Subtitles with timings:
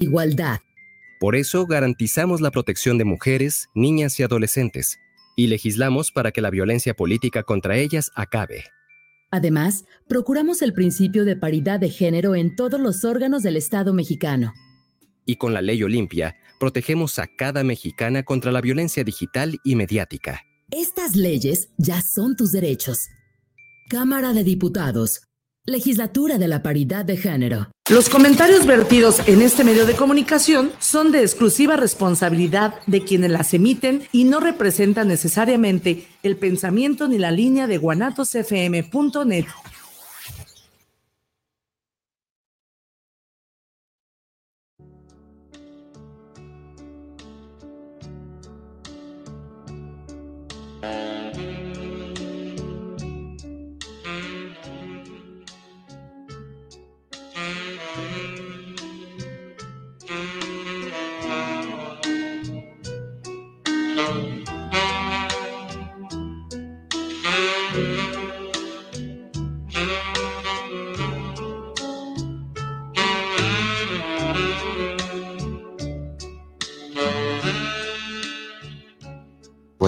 [0.00, 0.60] igualdad.
[1.20, 4.98] Por eso garantizamos la protección de mujeres, niñas y adolescentes,
[5.36, 8.64] y legislamos para que la violencia política contra ellas acabe.
[9.30, 14.52] Además, procuramos el principio de paridad de género en todos los órganos del Estado mexicano.
[15.24, 20.42] Y con la ley Olimpia, protegemos a cada mexicana contra la violencia digital y mediática.
[20.70, 23.08] Estas leyes ya son tus derechos.
[23.88, 25.29] Cámara de Diputados.
[25.66, 27.70] Legislatura de la Paridad de Género.
[27.90, 33.52] Los comentarios vertidos en este medio de comunicación son de exclusiva responsabilidad de quienes las
[33.52, 39.46] emiten y no representan necesariamente el pensamiento ni la línea de guanatosfm.net.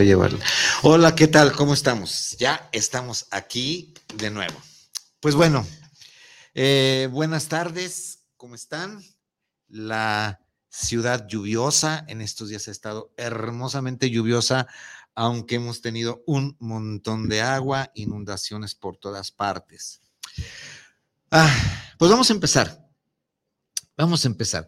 [0.02, 0.36] Voy.
[0.82, 1.52] Hola, ¿qué tal?
[1.52, 2.36] ¿Cómo estamos?
[2.36, 4.60] Ya estamos aquí de nuevo.
[5.20, 5.64] Pues bueno,
[6.54, 9.00] eh, buenas tardes, ¿cómo están?
[9.68, 14.66] La ciudad lluviosa en estos días ha estado hermosamente lluviosa,
[15.14, 20.00] aunque hemos tenido un montón de agua, inundaciones por todas partes.
[21.30, 22.88] Ah, pues vamos a empezar.
[23.96, 24.66] Vamos a empezar.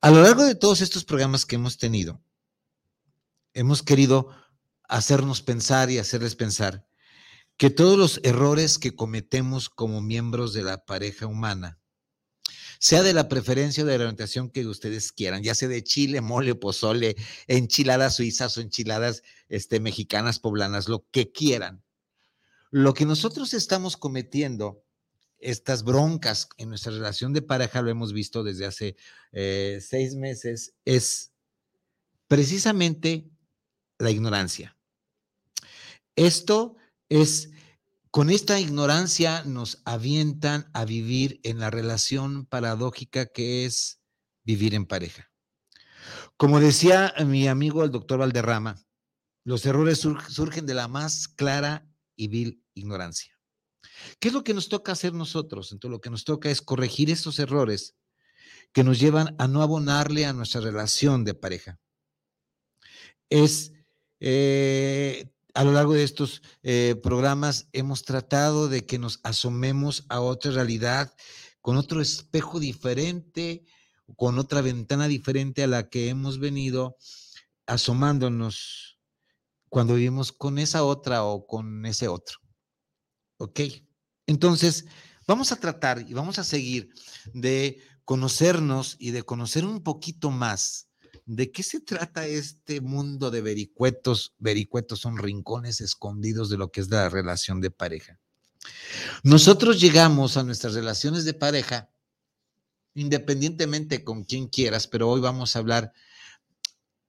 [0.00, 2.20] A lo largo de todos estos programas que hemos tenido,
[3.54, 4.34] hemos querido
[4.88, 6.86] hacernos pensar y hacerles pensar
[7.56, 11.80] que todos los errores que cometemos como miembros de la pareja humana,
[12.78, 16.20] sea de la preferencia o de la orientación que ustedes quieran, ya sea de chile,
[16.20, 21.82] mole, pozole, enchiladas suizas o enchiladas este, mexicanas, poblanas, lo que quieran.
[22.70, 24.84] Lo que nosotros estamos cometiendo,
[25.38, 28.96] estas broncas en nuestra relación de pareja, lo hemos visto desde hace
[29.32, 31.32] eh, seis meses, es
[32.28, 33.30] precisamente
[33.98, 34.75] la ignorancia.
[36.16, 36.76] Esto
[37.10, 37.50] es,
[38.10, 44.00] con esta ignorancia nos avientan a vivir en la relación paradójica que es
[44.42, 45.30] vivir en pareja.
[46.36, 48.82] Como decía mi amigo el doctor Valderrama,
[49.44, 53.38] los errores surgen de la más clara y vil ignorancia.
[54.18, 55.72] ¿Qué es lo que nos toca hacer nosotros?
[55.72, 57.94] Entonces lo que nos toca es corregir estos errores
[58.72, 61.78] que nos llevan a no abonarle a nuestra relación de pareja.
[63.28, 63.72] Es
[64.20, 70.20] eh, a lo largo de estos eh, programas hemos tratado de que nos asomemos a
[70.20, 71.14] otra realidad
[71.62, 73.64] con otro espejo diferente,
[74.16, 76.98] con otra ventana diferente a la que hemos venido
[77.64, 79.00] asomándonos
[79.70, 82.38] cuando vivimos con esa otra o con ese otro.
[83.38, 83.60] ¿Ok?
[84.26, 84.84] Entonces,
[85.26, 86.90] vamos a tratar y vamos a seguir
[87.32, 90.85] de conocernos y de conocer un poquito más
[91.26, 94.34] ¿De qué se trata este mundo de vericuetos?
[94.38, 98.20] Vericuetos son rincones escondidos de lo que es la relación de pareja.
[99.24, 101.90] Nosotros llegamos a nuestras relaciones de pareja,
[102.94, 105.92] independientemente con quien quieras, pero hoy vamos a hablar,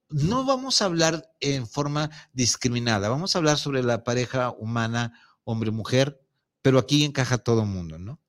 [0.10, 5.14] no vamos a hablar en forma discriminada, vamos a hablar sobre la pareja humana,
[5.44, 6.20] hombre-mujer,
[6.64, 8.20] pero aquí encaja todo el mundo, ¿no?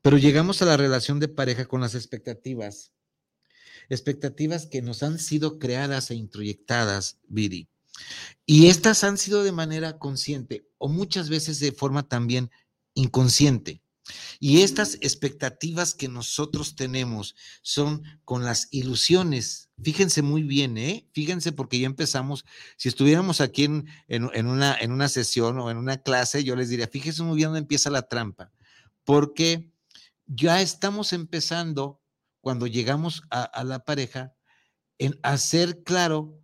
[0.00, 2.92] Pero llegamos a la relación de pareja con las expectativas
[3.88, 7.68] expectativas que nos han sido creadas e introyectadas, Viri.
[8.44, 12.50] Y estas han sido de manera consciente o muchas veces de forma también
[12.94, 13.82] inconsciente.
[14.38, 19.70] Y estas expectativas que nosotros tenemos son con las ilusiones.
[19.82, 21.08] Fíjense muy bien, ¿eh?
[21.12, 22.44] Fíjense porque ya empezamos,
[22.76, 26.68] si estuviéramos aquí en, en, una, en una sesión o en una clase, yo les
[26.68, 28.52] diría, fíjense muy bien dónde empieza la trampa,
[29.04, 29.72] porque
[30.26, 32.00] ya estamos empezando
[32.46, 34.32] cuando llegamos a, la pareja,
[34.98, 36.40] en hacer claro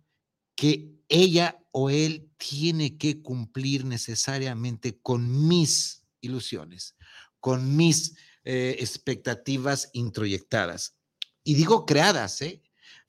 [0.53, 6.97] que ella o él tiene que cumplir necesariamente con mis ilusiones,
[7.39, 10.97] con mis eh, expectativas introyectadas.
[11.41, 12.61] Y digo creadas, ¿eh?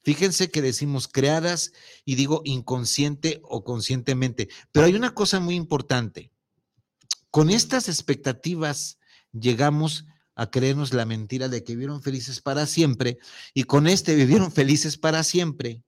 [0.04, 1.72] Fíjense que decimos creadas
[2.04, 4.48] y digo inconsciente o conscientemente.
[4.70, 6.30] Pero hay una cosa muy importante.
[7.32, 9.00] Con estas expectativas
[9.32, 10.04] llegamos
[10.34, 13.18] a creernos la mentira de que vivieron felices para siempre
[13.52, 15.82] y con este vivieron felices para siempre.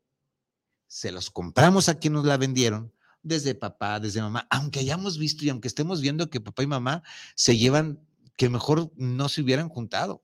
[0.87, 2.93] Se los compramos a quien nos la vendieron,
[3.27, 7.03] desde papá, desde mamá, aunque hayamos visto y aunque estemos viendo que papá y mamá
[7.35, 8.01] se llevan,
[8.37, 10.23] que mejor no se hubieran juntado.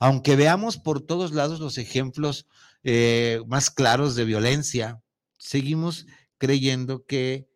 [0.00, 2.46] Aunque veamos por todos lados los ejemplos
[2.82, 5.02] eh, más claros de violencia,
[5.38, 6.06] seguimos
[6.38, 7.48] creyendo que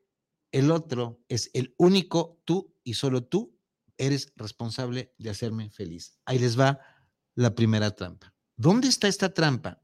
[0.53, 3.58] el otro es el único tú y solo tú
[3.99, 6.19] eres responsable de hacerme feliz.
[6.25, 6.81] Ahí les va
[7.35, 8.35] la primera trampa.
[8.57, 9.83] ¿Dónde está esta trampa?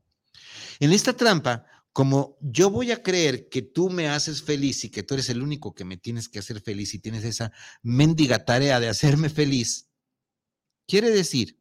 [0.80, 5.02] En esta trampa, como yo voy a creer que tú me haces feliz y que
[5.02, 7.52] tú eres el único que me tienes que hacer feliz y tienes esa
[7.82, 9.90] mendiga tarea de hacerme feliz,
[10.88, 11.60] quiere decir,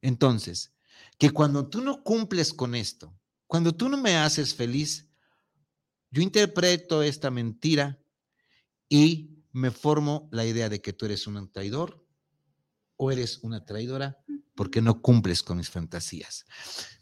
[0.00, 0.72] entonces,
[1.18, 3.16] que cuando tú no cumples con esto,
[3.46, 5.08] cuando tú no me haces feliz,
[6.10, 8.00] yo interpreto esta mentira
[8.88, 12.04] y me formo la idea de que tú eres un traidor
[12.96, 14.18] o eres una traidora
[14.54, 16.44] porque no cumples con mis fantasías.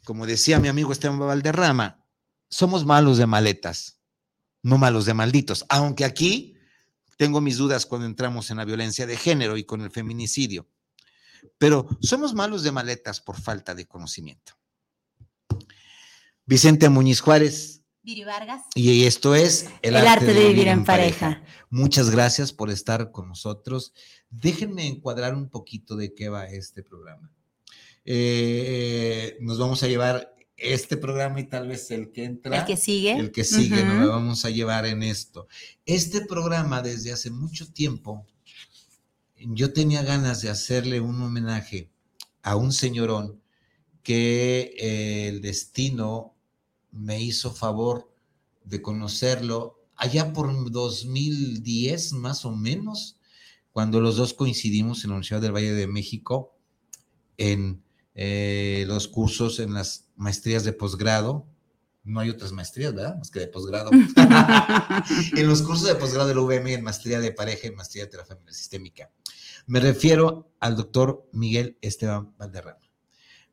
[0.05, 2.05] Como decía mi amigo Esteban Valderrama,
[2.49, 4.01] somos malos de maletas,
[4.63, 6.57] no malos de malditos, aunque aquí
[7.17, 10.69] tengo mis dudas cuando entramos en la violencia de género y con el feminicidio,
[11.59, 14.55] pero somos malos de maletas por falta de conocimiento.
[16.47, 18.63] Vicente Muñiz Juárez, Viri Vargas.
[18.75, 21.43] Y esto es El, arte, de vivir, en, pareja.
[21.69, 23.93] Muchas gracias por estar con nosotros.
[24.31, 27.31] Déjenme encuadrar un poquito de qué va este programa.
[28.05, 32.61] Eh, nos vamos a llevar este programa y tal vez el que entra.
[32.61, 33.13] El que sigue.
[33.13, 35.47] El que sigue, nos lo vamos a llevar en esto.
[35.85, 38.27] Este programa desde hace mucho tiempo,
[39.37, 41.91] yo tenía ganas de hacerle un homenaje
[42.43, 43.43] a un señorón
[44.03, 46.35] que eh, el destino
[46.93, 48.11] me hizo favor
[48.65, 53.19] de conocerlo allá por 2010 más o menos,
[53.73, 56.57] cuando los dos coincidimos en la Universidad del Valle de México
[57.37, 57.83] en
[58.15, 61.47] eh, los cursos, en las maestrías de posgrado.
[62.03, 63.19] No hay otras maestrías, ¿verdad?
[63.19, 63.91] Más que de posgrado.
[65.37, 68.37] en los cursos de posgrado del UVM, en maestría de pareja y maestría de terapia
[68.49, 69.11] sistémica.
[69.67, 72.90] Me refiero al doctor Miguel Esteban Valderrama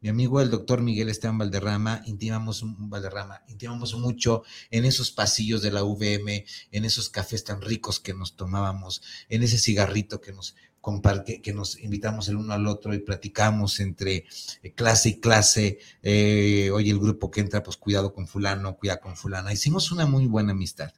[0.02, 5.72] mi amigo el doctor Miguel Esteban Valderrama, intimamos, Valderrama, intimamos mucho en esos pasillos de
[5.72, 10.56] la VM, en esos cafés tan ricos que nos tomábamos, en ese cigarrito que nos
[10.82, 14.26] comparte, que nos invitamos el uno al otro y platicamos entre
[14.64, 19.02] eh, clase y clase, eh, oye, el grupo que entra, pues cuidado con fulano, cuidado
[19.02, 19.52] con fulana.
[19.52, 20.94] Hicimos una muy buena amistad.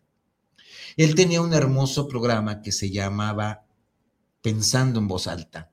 [0.97, 3.65] Él tenía un hermoso programa que se llamaba
[4.41, 5.69] Pensando en voz alta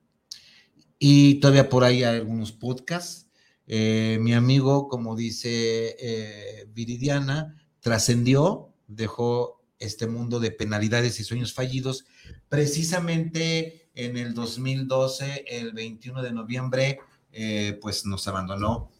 [0.98, 3.28] y todavía por ahí hay algunos podcasts.
[3.66, 11.52] Eh, mi amigo, como dice eh, Viridiana, trascendió, dejó este mundo de penalidades y sueños
[11.52, 12.06] fallidos.
[12.48, 17.00] Precisamente en el 2012, el 21 de noviembre,
[17.32, 18.90] eh, pues nos abandonó.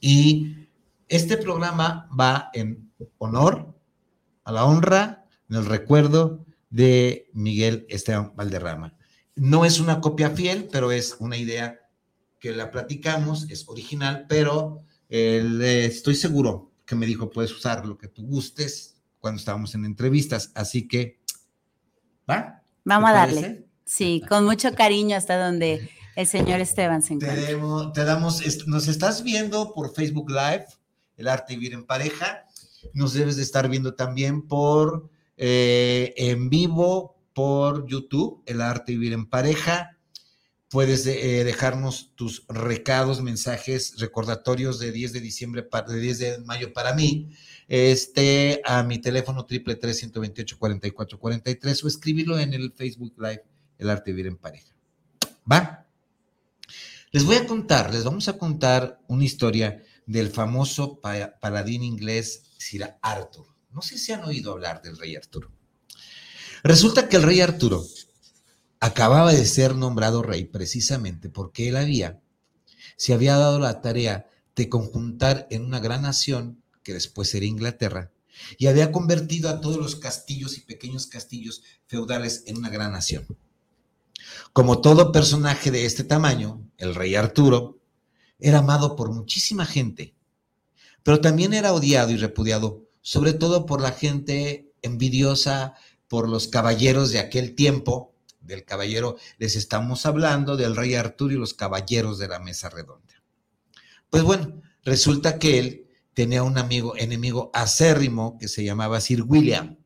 [0.00, 0.68] Y
[1.08, 3.74] este programa va en honor,
[4.44, 8.95] a la honra, en el recuerdo de Miguel Esteban Valderrama.
[9.36, 11.80] No es una copia fiel, pero es una idea
[12.40, 17.98] que la platicamos, es original, pero eh, estoy seguro que me dijo, puedes usar lo
[17.98, 21.20] que tú gustes cuando estábamos en entrevistas, así que,
[22.28, 22.62] ¿va?
[22.84, 23.66] Vamos a darle.
[23.84, 27.92] Sí, con mucho cariño hasta donde el señor Esteban se encuentra.
[27.92, 30.66] Te, damos, nos estás viendo por Facebook Live,
[31.16, 32.46] El Arte de Vivir en Pareja,
[32.94, 39.12] nos debes de estar viendo también por eh, en vivo por YouTube, El Arte Vivir
[39.12, 39.98] en Pareja.
[40.70, 46.72] Puedes eh, dejarnos tus recados, mensajes, recordatorios de 10 de diciembre, de 10 de mayo
[46.72, 47.28] para mí,
[47.68, 53.44] este, a mi teléfono triple 128 44 43 o escribirlo en el Facebook Live,
[53.76, 54.74] El Arte Vivir en Pareja.
[55.52, 55.86] ¿Va?
[57.10, 62.94] Les voy a contar, les vamos a contar una historia del famoso paladín inglés Sir
[63.02, 63.46] Arthur.
[63.72, 65.55] No sé si han oído hablar del rey Arturo.
[66.66, 67.86] Resulta que el rey Arturo
[68.80, 72.20] acababa de ser nombrado rey precisamente porque él había,
[72.96, 78.10] se había dado la tarea de conjuntar en una gran nación, que después sería Inglaterra,
[78.58, 83.28] y había convertido a todos los castillos y pequeños castillos feudales en una gran nación.
[84.52, 87.78] Como todo personaje de este tamaño, el rey Arturo
[88.40, 90.16] era amado por muchísima gente,
[91.04, 95.76] pero también era odiado y repudiado, sobre todo por la gente envidiosa,
[96.08, 101.38] por los caballeros de aquel tiempo, del caballero, les estamos hablando del rey Arturo y
[101.38, 103.14] los caballeros de la mesa redonda.
[104.08, 109.76] Pues bueno, resulta que él tenía un amigo, enemigo acérrimo que se llamaba Sir William.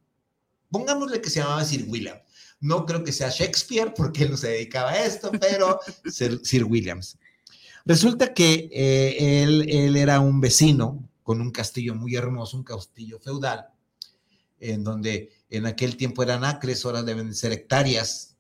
[0.70, 2.18] Pongámosle que se llamaba Sir William.
[2.60, 7.18] No creo que sea Shakespeare porque él no se dedicaba a esto, pero Sir, Williams.
[7.86, 13.18] Resulta que eh, él, él era un vecino con un castillo muy hermoso, un castillo
[13.18, 13.68] feudal,
[14.60, 18.36] en donde en aquel tiempo eran acres, ahora deben ser hectáreas.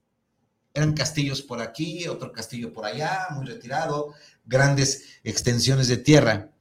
[0.72, 4.14] Eran castillos por aquí, otro castillo por allá, muy retirado,
[4.44, 6.52] grandes extensiones de tierra.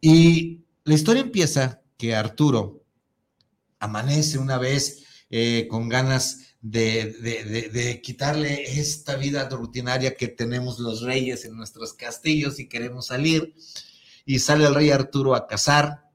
[0.00, 2.84] Y la historia empieza que Arturo
[3.78, 11.44] amanece una vez eh, con ganas de, quitarle esta vida rutinaria que tenemos los reyes
[11.44, 13.54] en nuestros castillos y queremos salir.
[14.24, 16.08] Y sale el rey Arturo a cazar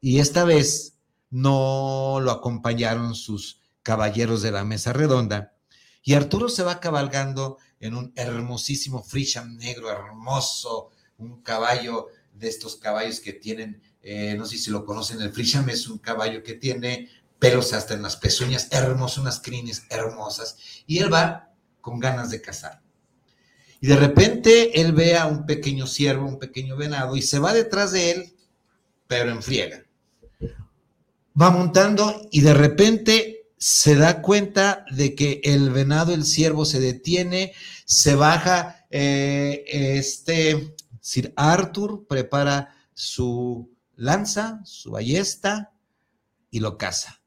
[0.00, 0.97] y esta vez
[1.30, 5.54] no lo acompañaron sus caballeros de la mesa redonda.
[6.02, 12.76] Y Arturo se va cabalgando en un hermosísimo Frisian negro, hermoso, un caballo de estos
[12.76, 16.54] caballos que tienen, eh, no sé si lo conocen, el Frisian es un caballo que
[16.54, 17.08] tiene
[17.38, 20.56] pelos hasta en las pezuñas, hermosos, unas crines hermosas,
[20.86, 22.82] y él va con ganas de cazar.
[23.80, 27.52] Y de repente él ve a un pequeño ciervo, un pequeño venado, y se va
[27.52, 28.36] detrás de él,
[29.06, 29.84] pero en friega.
[31.40, 36.80] Va montando y de repente se da cuenta de que el venado, el ciervo se
[36.80, 37.52] detiene,
[37.84, 45.72] se baja, eh, este Sir Arthur prepara su lanza, su ballesta
[46.50, 47.20] y lo caza.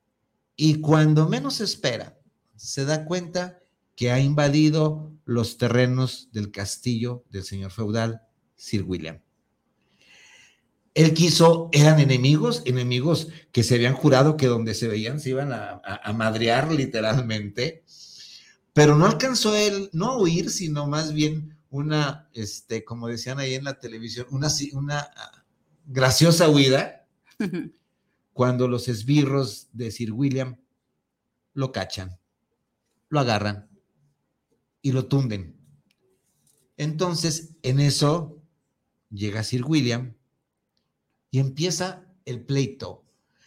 [0.55, 2.17] Y cuando menos espera,
[2.55, 3.59] se da cuenta
[3.95, 8.21] que ha invadido los terrenos del castillo del señor feudal
[8.55, 9.21] Sir William.
[10.93, 15.51] Él quiso, eran enemigos, enemigos que se habían jurado que donde se veían se iban
[15.53, 15.81] a,
[16.13, 17.83] madrear literalmente,
[18.73, 23.53] pero no alcanzó él, no a huir, sino más bien una, este, como decían ahí
[23.53, 25.43] en la televisión, una, una ah,
[25.85, 27.07] graciosa huida,
[28.33, 30.57] cuando los esbirros de Sir William
[31.53, 32.19] lo cachan,
[33.09, 33.69] lo agarran
[34.81, 35.55] y lo tunden.
[36.77, 38.41] Entonces, en eso
[39.09, 40.15] llega Sir William
[41.31, 43.03] y empieza el pleito.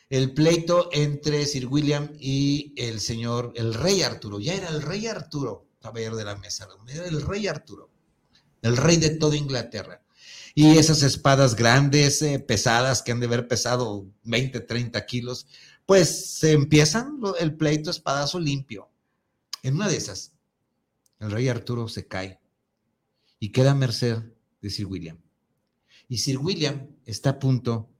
[0.08, 4.40] El pleito entre Sir William y el señor, el rey Arturo.
[4.40, 6.66] Ya era el rey Arturo, caballero de la mesa.
[6.88, 7.90] Era el rey Arturo,
[8.62, 10.02] el rey de toda Inglaterra.
[10.54, 15.46] Y esas espadas grandes, eh, pesadas, que han de haber pesado 20, 30 kilos,
[15.84, 18.88] pues se empiezan el pleito espadazo limpio.
[19.62, 20.32] En una de esas,
[21.18, 22.38] el rey Arturo se cae
[23.40, 24.18] y queda merced
[24.62, 25.18] de Sir William.
[26.08, 27.90] Y Sir William está a punto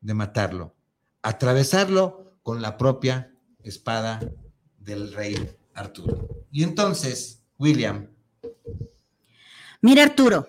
[0.00, 0.74] de matarlo,
[1.22, 4.20] atravesarlo con la propia espada
[4.78, 6.46] del rey Arturo.
[6.50, 8.08] Y entonces, William.
[9.80, 10.48] Mira, Arturo,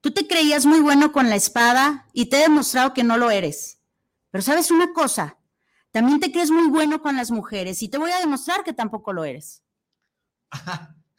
[0.00, 3.30] tú te creías muy bueno con la espada y te he demostrado que no lo
[3.30, 3.78] eres.
[4.30, 5.38] Pero sabes una cosa,
[5.90, 9.12] también te crees muy bueno con las mujeres y te voy a demostrar que tampoco
[9.12, 9.62] lo eres.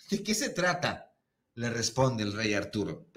[0.10, 1.14] ¿De qué se trata?
[1.56, 3.08] Le responde el rey Arturo.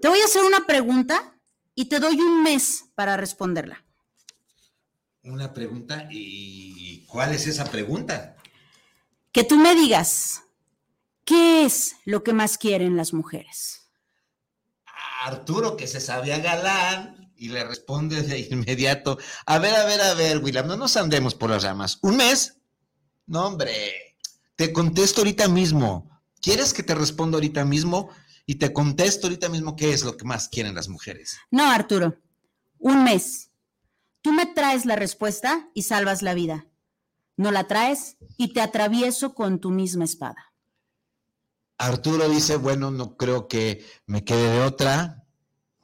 [0.00, 1.37] Te voy a hacer una pregunta
[1.78, 3.84] y te doy un mes para responderla.
[5.22, 8.34] Una pregunta y ¿cuál es esa pregunta?
[9.30, 10.42] Que tú me digas,
[11.24, 13.92] ¿qué es lo que más quieren las mujeres?
[15.22, 19.16] Arturo, que se sabía galán, y le responde de inmediato,
[19.46, 22.00] a ver, a ver, a ver, William, no nos andemos por las ramas.
[22.02, 22.56] ¿Un mes?
[23.26, 24.16] No, hombre,
[24.56, 26.10] te contesto ahorita mismo.
[26.42, 28.10] ¿Quieres que te responda ahorita mismo?
[28.50, 31.36] Y te contesto ahorita mismo qué es lo que más quieren las mujeres.
[31.50, 32.16] No, Arturo,
[32.78, 33.50] un mes.
[34.22, 36.66] Tú me traes la respuesta y salvas la vida.
[37.36, 40.54] No la traes y te atravieso con tu misma espada.
[41.76, 45.26] Arturo dice, bueno, no creo que me quede de otra.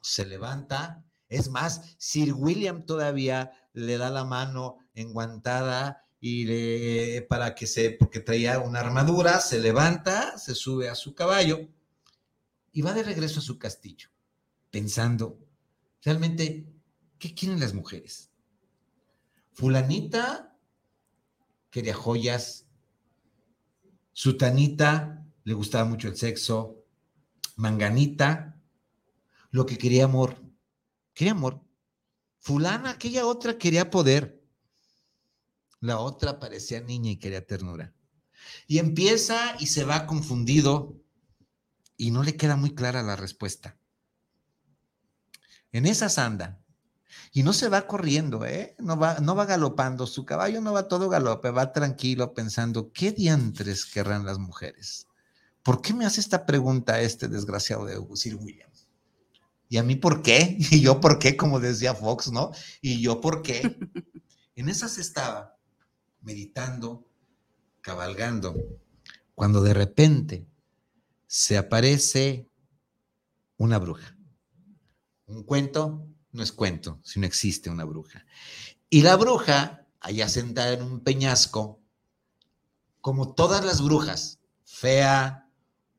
[0.01, 7.53] Se levanta, es más, Sir William todavía le da la mano enguantada y le, para
[7.53, 11.69] que se, porque traía una armadura, se levanta, se sube a su caballo
[12.75, 14.09] y va de regreso a su castillo,
[14.69, 15.39] pensando,
[16.03, 16.67] realmente,
[17.17, 18.31] ¿qué quieren las mujeres?
[19.53, 20.53] Fulanita
[21.69, 22.65] quería joyas,
[24.11, 26.83] Sutanita le gustaba mucho el sexo,
[27.55, 28.61] Manganita
[29.51, 30.35] lo que quería amor.
[31.13, 31.63] Quería amor.
[32.39, 34.43] Fulana, aquella otra quería poder.
[35.79, 37.93] La otra parecía niña y quería ternura.
[38.67, 41.04] Y empieza y se va confundido
[41.97, 43.77] y no le queda muy clara la respuesta.
[45.71, 46.61] En esa anda.
[47.31, 48.75] Y no se va corriendo, ¿eh?
[48.79, 50.07] No va, no va galopando.
[50.07, 55.07] Su caballo no va todo galope, va tranquilo pensando, ¿qué diantres querrán las mujeres?
[55.63, 58.69] ¿Por qué me hace esta pregunta este desgraciado de Sir William?
[59.67, 60.57] ¿Y a mí por qué?
[60.71, 61.35] ¿Y yo por qué?
[61.35, 62.51] Como decía Fox, ¿no?
[62.81, 63.77] ¿Y yo por qué?
[64.57, 65.57] En esas estaba
[66.21, 67.05] meditando,
[67.81, 68.55] cabalgando,
[69.33, 70.47] cuando de repente
[71.27, 72.49] se aparece
[73.57, 74.15] una bruja.
[75.27, 78.25] Un cuento no es cuento, sino existe una bruja.
[78.89, 81.81] Y la bruja, allá sentada en un peñasco,
[83.01, 85.49] como todas las brujas, fea,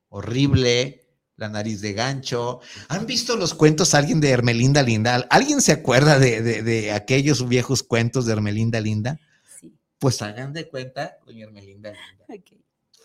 [0.08, 1.06] horrible,
[1.36, 2.60] la nariz de gancho.
[2.88, 5.26] ¿Han visto los cuentos alguien de Hermelinda Linda?
[5.30, 9.20] ¿Alguien se acuerda de, aquellos viejos cuentos de Hermelinda Linda?
[9.60, 9.74] Sí.
[9.98, 12.52] Pues hagan de cuenta, doña Hermelinda Linda.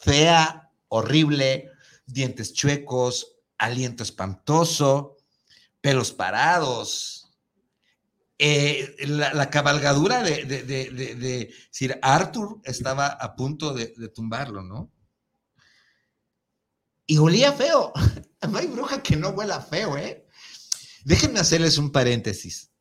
[0.01, 1.69] Fea, horrible,
[2.13, 5.17] dientes chuecos, aliento espantoso,
[5.81, 7.29] pelos parados.
[8.37, 14.91] Eh, la, cabalgadura de, de, Sir Arthur estaba a punto de, tumbarlo, ¿no?
[17.05, 17.93] Y olía feo.
[18.49, 20.25] No hay bruja que no huela feo, ¿eh?
[21.05, 22.71] Déjenme hacerles un paréntesis.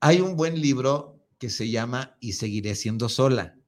[0.00, 3.59] Hay un buen libro que se llama Y seguiré siendo sola.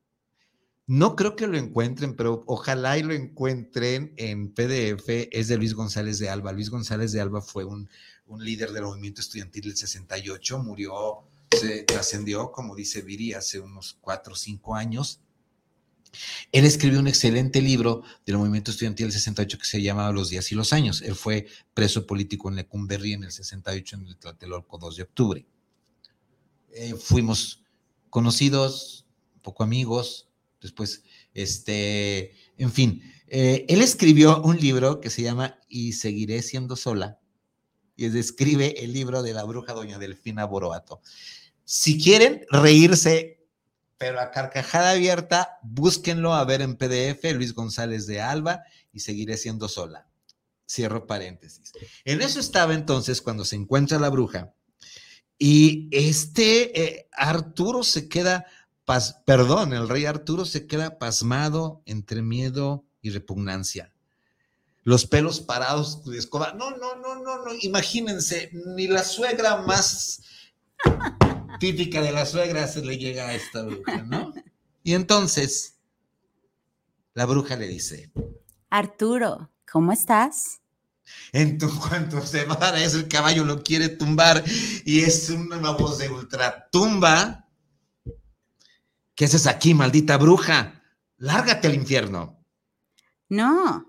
[0.87, 5.29] No creo que lo encuentren, pero ojalá y lo encuentren en PDF.
[5.31, 6.53] Es de Luis González de Alba.
[6.53, 7.89] Luis González de Alba fue un,
[8.39, 14.33] líder del movimiento estudiantil del 68, murió, se trascendió, como dice Viri, hace unos cuatro
[14.33, 15.21] o cinco años.
[16.51, 20.51] Él escribió un excelente libro del movimiento estudiantil del 68 que se llamaba Los días
[20.51, 21.03] y los años.
[21.03, 25.47] Él fue preso político en Lecumberri en el 68 en el Tlatelolco 2 de octubre.
[26.73, 27.63] Eh, fuimos
[28.11, 30.29] conocidos, un poco amigos,
[30.63, 31.03] después,
[31.35, 37.19] este, en fin, eh, él escribió un libro que se llama Y seguiré siendo sola,
[37.97, 41.03] y describe el libro de la bruja doña Delfina Boroato.
[41.65, 43.47] Si quieren reírse,
[43.99, 49.37] pero a carcajada abierta, búsquenlo a ver en PDF, Luis González de Alba, y seguiré
[49.37, 50.09] siendo sola.
[50.69, 51.73] Cierro paréntesis.
[52.05, 54.55] En eso estaba entonces cuando se encuentra la bruja,
[55.39, 58.47] y este eh, Arturo se queda
[59.25, 63.93] perdón, el rey Arturo se queda pasmado entre miedo y repugnancia.
[64.85, 66.55] Los pelos parados de escoba.
[66.55, 67.51] No, no, no, no, no.
[67.61, 70.23] Imagínense, ni la suegra más
[71.61, 74.33] típica de la suegra se le llega a esta bruja, ¿no?
[74.83, 75.79] Y entonces,
[77.15, 78.11] la bruja le dice:
[78.71, 80.61] Arturo, ¿cómo estás?
[81.33, 84.43] En tu cuanto se para, es el caballo, lo quiere tumbar
[84.85, 87.49] y es una voz de ultratumba
[89.23, 90.83] ¿Qué haces aquí, maldita bruja?
[91.17, 92.45] Lárgate al infierno.
[93.29, 93.87] No,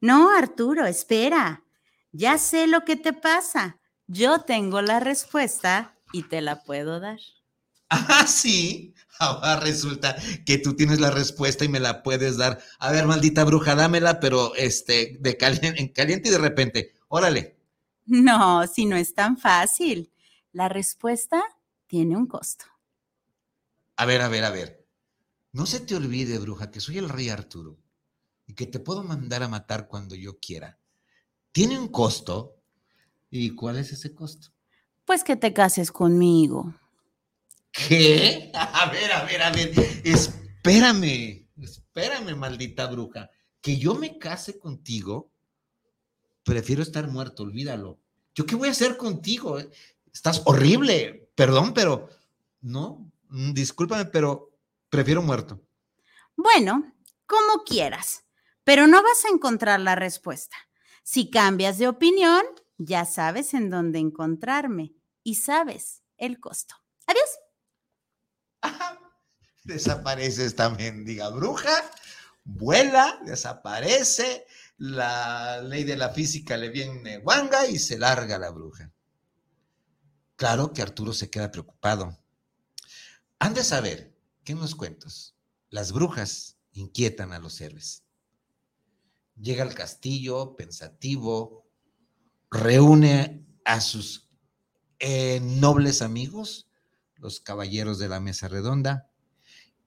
[0.00, 1.64] no, Arturo, espera.
[2.12, 3.80] Ya sé lo que te pasa.
[4.06, 7.18] Yo tengo la respuesta y te la puedo dar.
[7.88, 8.94] Ah, sí.
[9.18, 12.60] Ahora resulta que tú tienes la respuesta y me la puedes dar.
[12.78, 16.94] A ver, maldita bruja, dámela, pero este, de caliente, en caliente y de repente.
[17.08, 17.58] Órale.
[18.04, 20.12] No, si no es tan fácil.
[20.52, 21.42] La respuesta
[21.88, 22.66] tiene un costo.
[23.96, 24.86] A ver, a ver, a ver.
[25.52, 27.78] No se te olvide, bruja, que soy el rey Arturo
[28.46, 30.78] y que te puedo mandar a matar cuando yo quiera.
[31.52, 32.60] Tiene un costo.
[33.30, 34.48] ¿Y cuál es ese costo?
[35.04, 36.74] Pues que te cases conmigo.
[37.72, 38.50] ¿Qué?
[38.54, 39.72] A ver, a ver, a ver.
[40.04, 43.30] Espérame, espérame, maldita bruja.
[43.60, 45.30] Que yo me case contigo,
[46.42, 47.98] prefiero estar muerto, olvídalo.
[48.34, 49.58] ¿Yo qué voy a hacer contigo?
[50.12, 52.08] Estás horrible, perdón, pero
[52.60, 53.10] no,
[53.54, 54.56] discúlpame, pero
[54.88, 55.62] Prefiero muerto.
[56.36, 56.94] Bueno,
[57.26, 58.24] como quieras,
[58.64, 60.56] pero no vas a encontrar la respuesta.
[61.02, 62.42] Si cambias de opinión,
[62.78, 66.76] ya sabes en dónde encontrarme y sabes el costo.
[67.06, 67.28] Adiós.
[69.64, 71.90] Desaparece esta mendiga bruja,
[72.44, 74.46] vuela, desaparece,
[74.78, 78.92] la ley de la física le viene guanga y se larga la bruja.
[80.36, 82.16] Claro que Arturo se queda preocupado.
[83.38, 85.34] Han de saber ¿Qué en los cuentos?
[85.70, 88.04] Las brujas inquietan a los héroes.
[89.34, 91.68] Llega al castillo pensativo,
[92.48, 94.30] reúne a sus
[95.42, 96.70] nobles amigos,
[97.16, 99.10] los caballeros de la mesa redonda,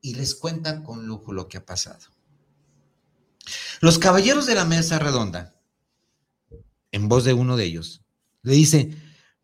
[0.01, 2.05] y les cuenta con lujo lo que ha pasado.
[3.79, 5.55] Los caballeros de la mesa redonda,
[6.91, 8.03] en voz de uno de ellos,
[8.41, 8.93] le dice,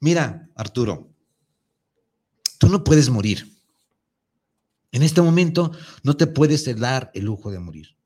[0.01, 1.09] mira, Arturo,
[2.59, 3.54] tú no puedes morir.
[4.95, 7.97] En este momento no te puedes dar el lujo de morir.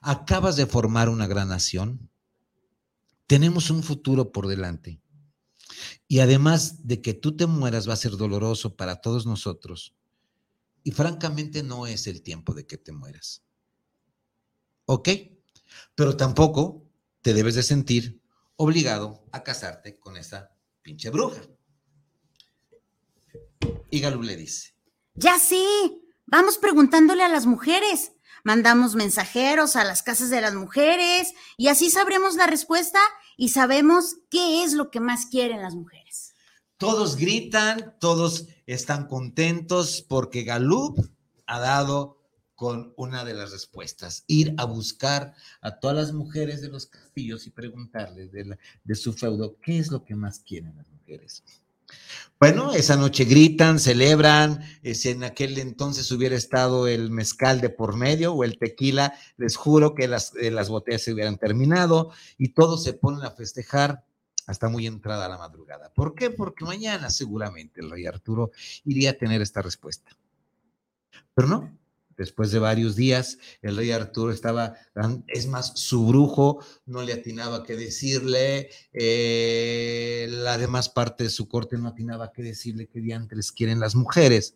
[0.00, 2.10] Acabas de formar una gran nación.
[3.28, 5.00] Tenemos un futuro por delante.
[6.08, 9.94] Y además de que tú te mueras va a ser doloroso para todos nosotros.
[10.82, 13.44] Y francamente no es el tiempo de que te mueras.
[14.86, 15.10] ¿Ok?
[15.94, 18.20] Pero tampoco te debes de sentir
[18.56, 20.50] obligado a casarte con esa
[20.82, 21.40] pinche bruja.
[23.90, 24.74] Y Galú le dice.
[25.14, 26.01] Ya sí,
[26.32, 28.12] Vamos preguntándole a las mujeres.
[28.42, 32.98] Mandamos mensajeros a las casas de las mujeres y así sabremos la respuesta
[33.36, 36.32] y sabemos qué es lo que más quieren las mujeres.
[36.78, 41.06] Todos gritan, todos están contentos porque Galup
[41.44, 42.18] ha dado
[42.54, 47.46] con una de las respuestas, ir a buscar a todas las mujeres de los castillos
[47.46, 51.44] y preguntarles de, de su feudo qué es lo que más quieren las mujeres.
[52.38, 57.70] Bueno, esa noche gritan, celebran, eh, si en aquel entonces hubiera estado el mezcal de
[57.70, 62.10] por medio o el tequila, les juro que las, eh, las botellas se hubieran terminado
[62.38, 64.04] y todos se ponen a festejar
[64.48, 65.92] hasta muy entrada la madrugada.
[65.94, 66.30] ¿Por qué?
[66.30, 68.50] Porque mañana seguramente el rey Arturo
[68.84, 70.10] iría a tener esta respuesta.
[71.34, 71.78] Pero no,
[72.22, 74.76] Después de varios días, el rey Arturo estaba,
[75.26, 81.48] es más, su brujo no le atinaba qué decirle, eh, la demás parte de su
[81.48, 84.54] corte no atinaba qué decirle qué diantres quieren las mujeres.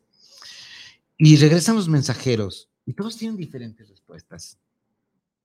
[1.19, 4.61] Y regresan los mensajeros y todos tienen diferentes respuestas.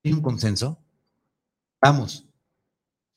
[0.03, 0.79] ¿Hay un consenso?
[1.81, 2.27] Vamos.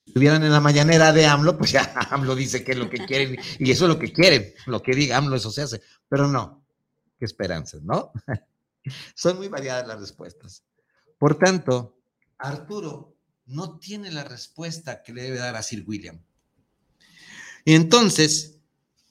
[0.04, 3.04] Si estuvieran en la mañanera de AMLO, pues ya AMLO dice que es lo que
[3.04, 5.82] quieren y eso es lo que quieren, lo que diga AMLO, eso se hace.
[6.08, 6.64] Pero no,
[7.18, 8.12] qué esperanzas, ¿no?
[9.14, 10.64] Son muy variadas las respuestas.
[11.18, 11.98] Por tanto,
[12.38, 13.16] Arturo
[13.46, 16.20] no tiene la respuesta que le debe dar a Sir William.
[17.64, 18.60] Y entonces,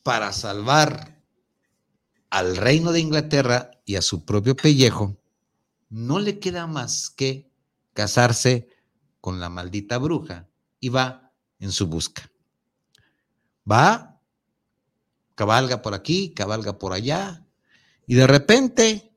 [0.03, 1.21] para salvar
[2.29, 5.17] al reino de Inglaterra y a su propio pellejo,
[5.89, 7.51] no le queda más que
[7.93, 8.67] casarse
[9.21, 12.29] con la maldita bruja y va en su busca.
[13.69, 14.19] Va,
[15.35, 17.45] cabalga por aquí, cabalga por allá,
[18.05, 19.12] y de repente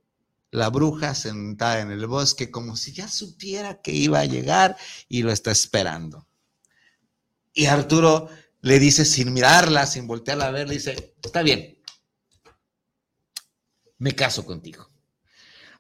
[0.57, 4.75] la bruja sentada en el bosque como si ya supiera que iba a llegar
[5.07, 6.27] y lo está esperando.
[7.53, 8.31] Y Arturo
[8.63, 11.79] le dice sin mirarla, sin voltearla a ver, dice, está bien,
[13.99, 14.89] me caso contigo.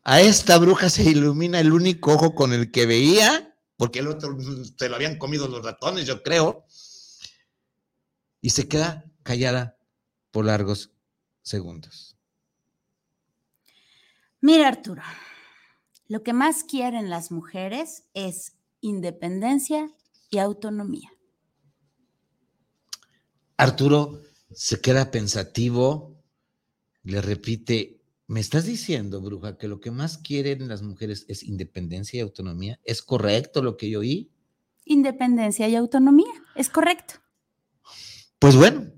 [0.02, 4.36] A esta bruja se ilumina el único ojo con el que veía, porque el otro
[4.78, 6.66] se lo habían comido los ratones, yo creo,
[8.42, 9.78] y se queda callada
[10.32, 10.90] por largos
[11.40, 12.15] segundos.
[14.46, 15.02] Mira, Arturo,
[16.06, 19.90] lo que más quieren las mujeres es independencia
[20.30, 21.10] y autonomía.
[23.56, 24.20] Arturo
[24.52, 26.22] se queda pensativo,
[27.02, 32.18] le repite, ¿me estás diciendo, bruja, que lo que más quieren las mujeres es independencia
[32.18, 32.78] y autonomía?
[32.84, 34.30] ¿Es correcto lo que yo oí?
[34.84, 37.14] Independencia y autonomía, es correcto.
[38.38, 38.92] Pues bueno,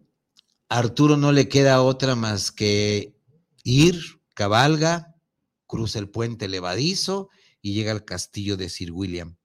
[0.69, 3.17] a Arturo no le queda otra más que
[3.65, 3.99] ir,
[4.35, 5.15] cabalga,
[5.69, 7.29] cruza el puente levadizo
[7.63, 9.37] y llega al castillo de Sir William.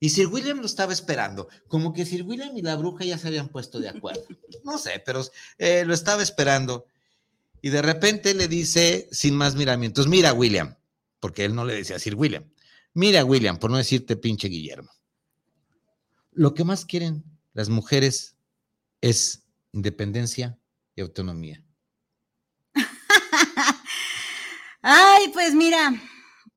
[0.00, 3.28] Y Sir William lo estaba esperando, como que Sir William y la bruja ya se
[3.28, 4.24] habían puesto de acuerdo.
[4.64, 5.24] No sé, pero
[5.58, 6.86] eh, lo estaba esperando.
[7.62, 10.76] Y de repente le dice, sin más miramientos, mira William,
[11.20, 12.50] porque él no le decía a Sir William,
[12.94, 14.90] mira William, por no decirte pinche Guillermo.
[16.32, 18.36] Lo que más quieren las mujeres
[19.00, 20.58] es independencia
[20.96, 21.65] y autonomía.
[24.88, 26.00] Ay, pues mira,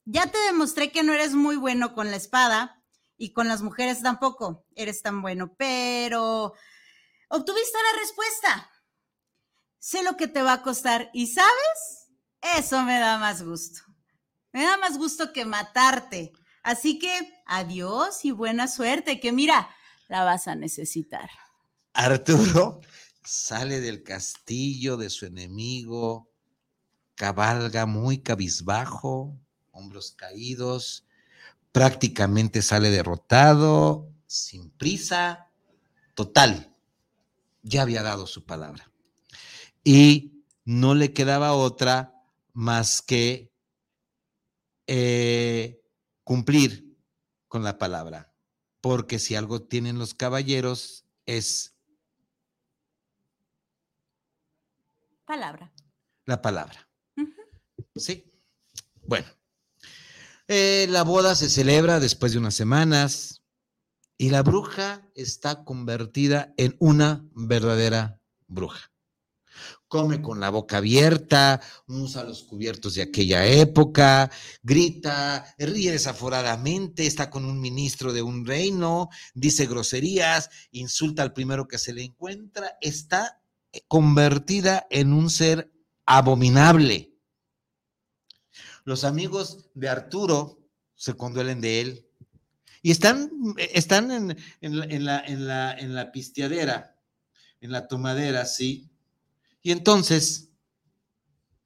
[0.06, 2.80] ya te demostré que no eres muy bueno con la espada
[3.18, 6.54] y con las mujeres tampoco eres tan bueno, pero
[7.30, 8.72] obtuviste la respuesta.
[9.80, 12.12] Sé lo que te va a costar y sabes,
[12.56, 13.82] eso me da más gusto.
[14.52, 16.32] Me da más gusto que matarte.
[16.62, 19.76] Así que adiós y buena suerte, que mira,
[20.08, 21.32] la vas a necesitar.
[21.94, 22.80] Arturo
[23.24, 26.29] sale del castillo de su enemigo
[27.20, 29.38] cabalga muy cabizbajo,
[29.72, 31.06] hombros caídos,
[31.74, 35.52] prácticamente sale derrotado, sin prisa,
[36.16, 36.74] total,
[37.62, 38.90] ya había dado su palabra.
[39.84, 43.52] Y no le quedaba otra más que
[44.88, 45.84] eh,
[46.24, 46.98] cumplir
[47.50, 48.34] con la palabra,
[48.80, 51.76] porque si algo tienen los caballeros es...
[55.26, 55.74] Palabra.
[56.24, 56.89] La palabra.
[58.00, 58.32] Sí.
[59.06, 59.28] Bueno,
[60.48, 63.44] eh, la boda se celebra después de unas semanas
[64.18, 68.92] y la bruja está convertida en una verdadera bruja.
[69.88, 74.30] Come con la boca abierta, usa los cubiertos de aquella época,
[74.62, 81.68] grita, ríe desaforadamente, está con un ministro de un reino, dice groserías, insulta al primero
[81.68, 83.42] que se le encuentra, está
[83.88, 85.72] convertida en un ser
[86.06, 87.19] abominable
[88.90, 92.08] los amigos de Arturo se conduelen de él.
[92.82, 94.36] Y están, están en,
[95.06, 97.00] la, en, la, en la pisteadera,
[97.62, 98.90] en la tomadera, ¿sí?
[99.62, 100.50] Y entonces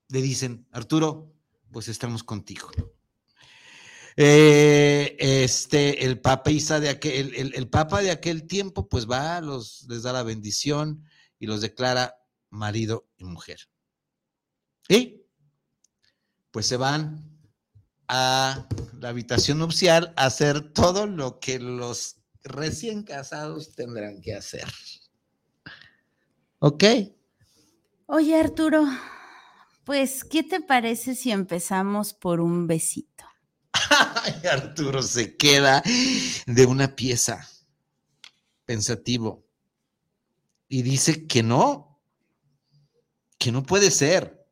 [0.10, 1.34] le dicen, Arturo,
[1.72, 2.70] pues estamos contigo.
[4.18, 9.40] Eh, este, el papa Isa de aquel, el, el, papa de aquel tiempo, pues va,
[9.40, 11.06] los, les da la bendición
[11.40, 12.18] y los declara
[12.50, 13.70] marido y mujer.
[14.90, 15.23] Y
[16.54, 17.20] pues se van
[18.08, 18.68] a
[19.00, 24.68] la habitación nupcial a hacer todo lo que los recién casados tendrán que hacer.
[26.60, 26.84] ¿Ok?
[28.06, 28.86] Oye, Arturo,
[29.84, 33.26] pues, ¿qué te parece si empezamos por un besito?
[34.24, 35.82] Ay, Arturo se queda
[36.46, 37.50] de una pieza
[38.66, 39.44] pensativo
[40.68, 42.00] y dice que no,
[43.40, 44.48] que no puede ser.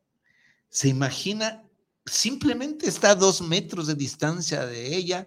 [0.68, 1.62] Se imagina
[2.04, 5.26] simplemente está a dos metros de distancia de ella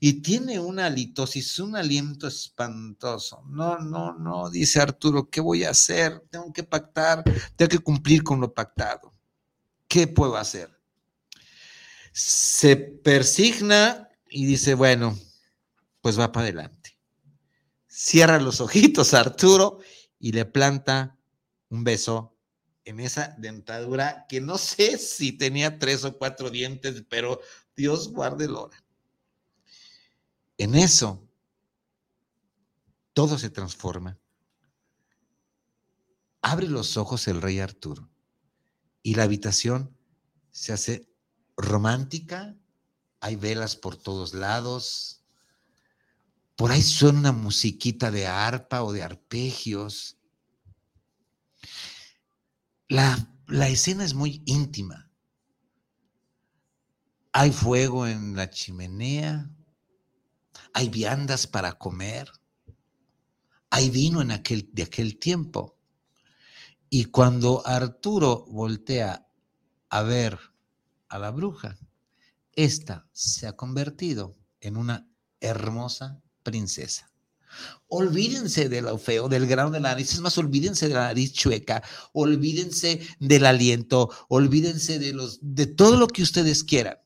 [0.00, 3.42] y tiene una litosis, un aliento espantoso.
[3.46, 6.22] No, no, no, dice Arturo, ¿qué voy a hacer?
[6.30, 7.24] Tengo que pactar,
[7.56, 9.14] tengo que cumplir con lo pactado.
[9.86, 10.70] ¿Qué puedo hacer?
[12.12, 15.18] Se persigna y dice, bueno,
[16.00, 16.98] pues va para adelante.
[17.86, 19.78] Cierra los ojitos Arturo
[20.18, 21.16] y le planta
[21.68, 22.33] un beso
[22.84, 27.40] en esa dentadura que no sé si tenía tres o cuatro dientes, pero
[27.76, 28.84] Dios guarde el hora.
[30.58, 31.26] En eso,
[33.12, 34.18] todo se transforma.
[36.42, 38.10] Abre los ojos el rey Arturo
[39.02, 39.96] y la habitación
[40.50, 41.08] se hace
[41.56, 42.54] romántica,
[43.20, 45.22] hay velas por todos lados,
[46.56, 50.18] por ahí suena una musiquita de arpa o de arpegios
[52.94, 55.10] la, escena es muy íntima.
[57.32, 59.50] Hay fuego en la chimenea,
[60.72, 62.30] hay viandas para comer,
[63.70, 65.76] hay vino en aquel, de aquel tiempo.
[66.88, 69.26] Y cuando Arturo voltea
[69.88, 70.38] a ver
[71.08, 71.76] a la bruja,
[72.52, 75.08] esta se ha convertido en una
[75.40, 77.13] hermosa princesa.
[77.88, 81.32] Olvídense de lo feo, del grano de la nariz, es más, olvídense de la nariz
[81.32, 86.98] chueca, olvídense del aliento, olvídense de los de todo lo que ustedes quieran.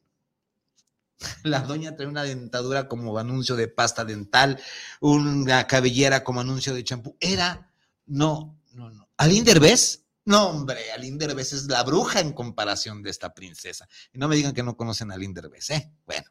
[1.43, 4.61] La doña trae una dentadura como anuncio de pasta dental,
[5.01, 7.17] una cabellera como anuncio de champú.
[7.21, 7.73] Era,
[8.07, 9.09] no, no, no.
[9.17, 10.05] ¿Aline Derbez?
[10.25, 13.89] No, hombre, Aline Derbez es la bruja en comparación de esta princesa.
[14.13, 15.93] Y no me digan que no conocen a ¿eh?
[16.07, 16.27] Bueno,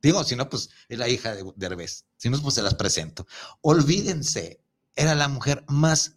[0.00, 2.04] Digo, si no, pues es la hija de Derbez.
[2.16, 3.26] Si no, pues se las presento.
[3.60, 4.60] Olvídense,
[4.94, 6.16] era la mujer más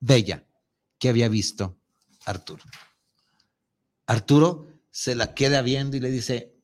[0.00, 0.46] bella
[0.98, 1.76] que había visto
[2.24, 2.64] Arturo.
[4.06, 6.54] Arturo se la queda viendo y le dice,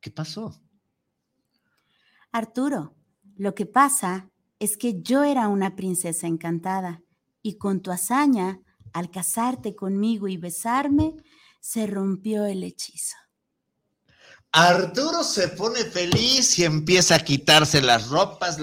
[0.00, 0.60] ¿qué pasó?
[2.32, 2.94] Arturo,
[3.36, 7.02] lo que pasa es que yo era una princesa encantada
[7.42, 8.60] y con tu hazaña,
[8.92, 11.14] al casarte conmigo y besarme,
[11.60, 13.16] se rompió el hechizo.
[14.52, 18.58] Arturo se pone feliz y empieza a quitarse las ropas,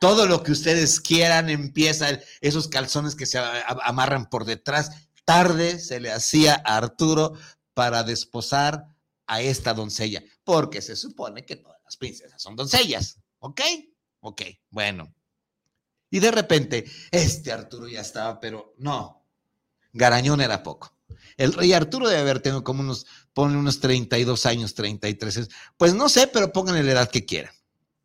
[0.00, 3.38] todo lo que ustedes quieran, empieza esos calzones que se
[3.82, 4.90] amarran por detrás.
[5.24, 7.34] Tarde se le hacía a Arturo
[7.74, 8.86] para desposar
[9.26, 13.60] a esta doncella, porque se supone que todas las princesas son doncellas, ¿ok?
[14.20, 15.14] Ok, bueno.
[16.10, 19.24] Y de repente, este Arturo ya estaba, pero no,
[19.92, 20.92] Garañón era poco.
[21.36, 23.06] El rey Arturo debe haber tenido como unos,
[23.40, 25.48] ponle unos 32 años, 33.
[25.78, 27.54] Pues no sé, pero pónganle la edad que quieran.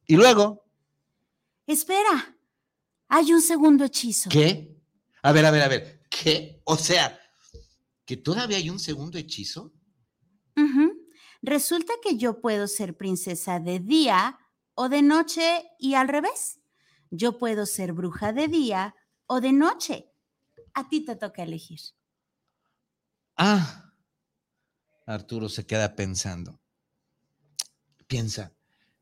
[0.07, 0.63] Y luego.
[1.67, 2.37] Espera,
[3.09, 4.29] hay un segundo hechizo.
[4.29, 4.81] ¿Qué?
[5.23, 6.03] A ver, a ver, a ver.
[6.09, 6.61] ¿Qué?
[6.63, 7.19] O sea,
[8.05, 9.73] ¿que todavía hay un segundo hechizo?
[11.41, 14.39] Resulta que yo puedo ser princesa de día
[14.73, 16.61] o de noche y al revés.
[17.11, 18.95] Yo puedo ser bruja de día
[19.27, 20.13] o de noche.
[20.73, 21.81] A ti te toca elegir.
[23.35, 23.84] Ah,
[25.05, 26.59] Arturo se queda pensando.
[28.07, 28.53] Piensa,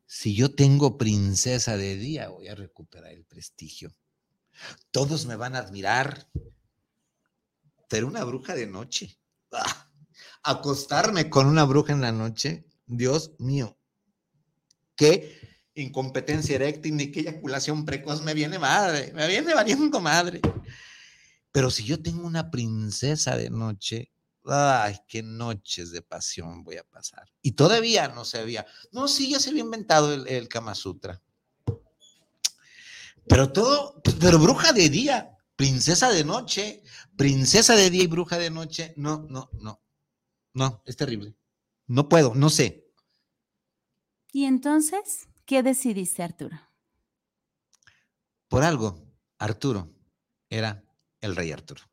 [0.06, 3.96] si yo tengo princesa de día, voy a recuperar el prestigio.
[4.92, 6.30] Todos me van a admirar.
[7.90, 9.18] Pero una bruja de noche.
[9.52, 9.90] Ah,
[10.44, 13.78] acostarme con una bruja en la noche, Dios mío.
[14.96, 15.40] Qué
[15.76, 20.42] incompetencia eréctil ni qué eyaculación precoz me viene madre, me viene valiendo madre.
[21.52, 24.12] Pero si yo tengo una princesa de noche,
[24.46, 27.32] ay, qué noches de pasión voy a pasar.
[27.42, 31.22] Y todavía no se había, no, sí, ya se había inventado el, el Kama Sutra.
[33.28, 36.84] Pero todo, pero bruja de día, princesa de noche,
[37.16, 39.82] princesa de día y bruja de noche, no, no, no,
[40.54, 41.36] no, es terrible.
[41.88, 42.92] No puedo, no sé.
[44.32, 46.60] ¿Y entonces qué decidiste, Arturo?
[48.50, 49.94] Por algo, Arturo
[50.50, 50.84] era
[51.22, 51.93] el rey Arturo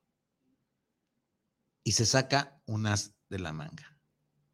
[1.84, 3.96] y se saca un as de la manga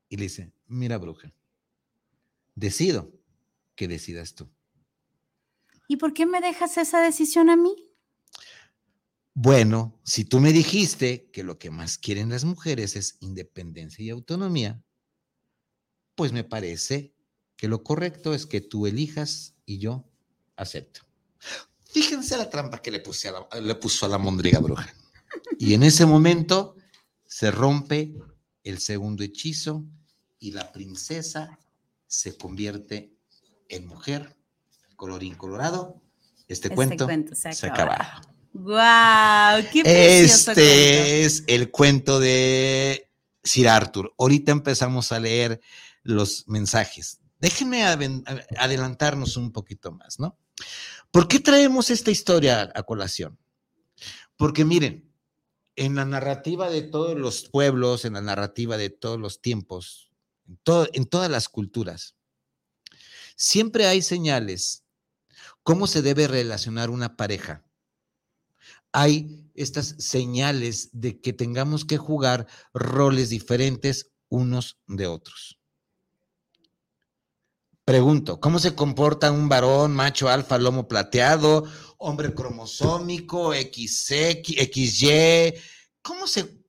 [0.09, 1.33] y le dice, mira bruja,
[2.55, 3.13] decido
[3.75, 4.49] que decidas tú.
[5.89, 7.75] ¿Y por qué me dejas esa decisión a mí?
[9.35, 14.11] Bueno, si tú me dijiste que lo que más quieren las mujeres es independencia y
[14.11, 14.83] autonomía,
[16.15, 17.15] pues me parece
[17.57, 20.09] que lo correcto es que tú elijas y yo
[20.57, 21.03] acepto.
[21.85, 24.95] Fíjense la trampa que le, puse a la, le puso a la mondriga bruja.
[25.59, 26.76] Y en ese momento
[27.37, 28.15] se rompe
[28.65, 29.85] el segundo hechizo
[30.39, 31.59] y la princesa
[32.07, 33.13] se convierte
[33.69, 34.39] en mujer.
[34.97, 36.01] Colorín colorado.
[36.49, 38.23] Este, Este cuento, cuento se se acaba.
[38.55, 39.63] ¡Guau!
[39.71, 40.61] ¡Qué precioso Este cuento!
[40.63, 43.11] es el cuento de
[43.45, 44.15] Sir Arthur.
[44.17, 45.61] Ahorita empezamos a leer
[46.05, 47.21] los mensajes.
[47.39, 50.39] Déjenme adelantarnos un poquito más, ¿no?
[51.11, 53.39] ¿Por qué traemos esta historia a colación?
[54.39, 55.13] Porque miren,
[55.77, 60.11] en la narrativa de todos los pueblos, en la narrativa de todos los tiempos,
[60.93, 62.17] en, todas las culturas,
[63.37, 64.85] siempre hay señales
[65.63, 67.67] cómo se debe relacionar una pareja
[68.97, 75.61] hay estas señales de que tengamos que jugar roles diferentes unos de otros.
[77.85, 81.65] Pregunto, ¿cómo se comporta un varón macho alfa lomo plateado,
[81.99, 85.55] hombre cromosómico, XX, XY?
[86.03, 86.65] ¿Cómo se...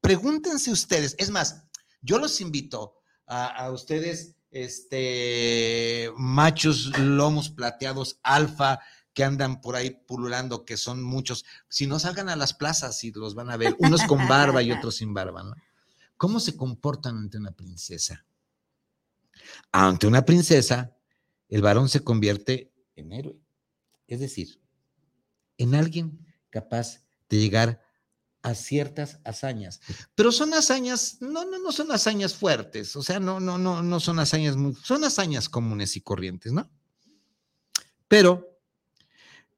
[0.00, 1.14] Pregúntense ustedes.
[1.18, 1.64] Es más,
[2.00, 8.80] yo los invito a, a ustedes, este, machos lomos plateados alfa,
[9.12, 13.12] que andan por ahí pululando, que son muchos, si no salgan a las plazas y
[13.12, 15.54] los van a ver, unos con barba y otros sin barba, ¿no?
[16.16, 18.24] ¿Cómo se comportan ante una princesa?
[19.72, 20.96] Ante una princesa,
[21.48, 23.40] el varón se convierte en héroe,
[24.10, 24.60] es decir,
[25.56, 27.80] en alguien capaz de llegar
[28.42, 29.80] a ciertas hazañas,
[30.16, 34.00] pero son hazañas, no, no, no son hazañas fuertes, o sea, no, no, no, no
[34.00, 36.68] son hazañas, muy, son hazañas comunes y corrientes, ¿no?
[38.08, 38.60] Pero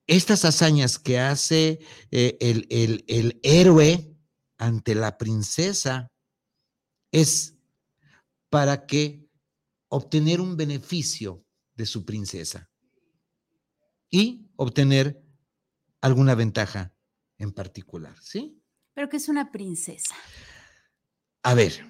[0.06, 4.14] estas hazañas que hace eh, el, el, el héroe
[4.58, 6.12] ante la princesa
[7.10, 7.54] es
[8.50, 9.30] para que
[9.88, 11.42] obtener un beneficio
[11.74, 12.71] de su princesa
[14.12, 15.20] y obtener
[16.00, 16.94] alguna ventaja
[17.38, 18.62] en particular, ¿sí?
[18.92, 20.14] Pero que es una princesa.
[21.42, 21.84] A ver,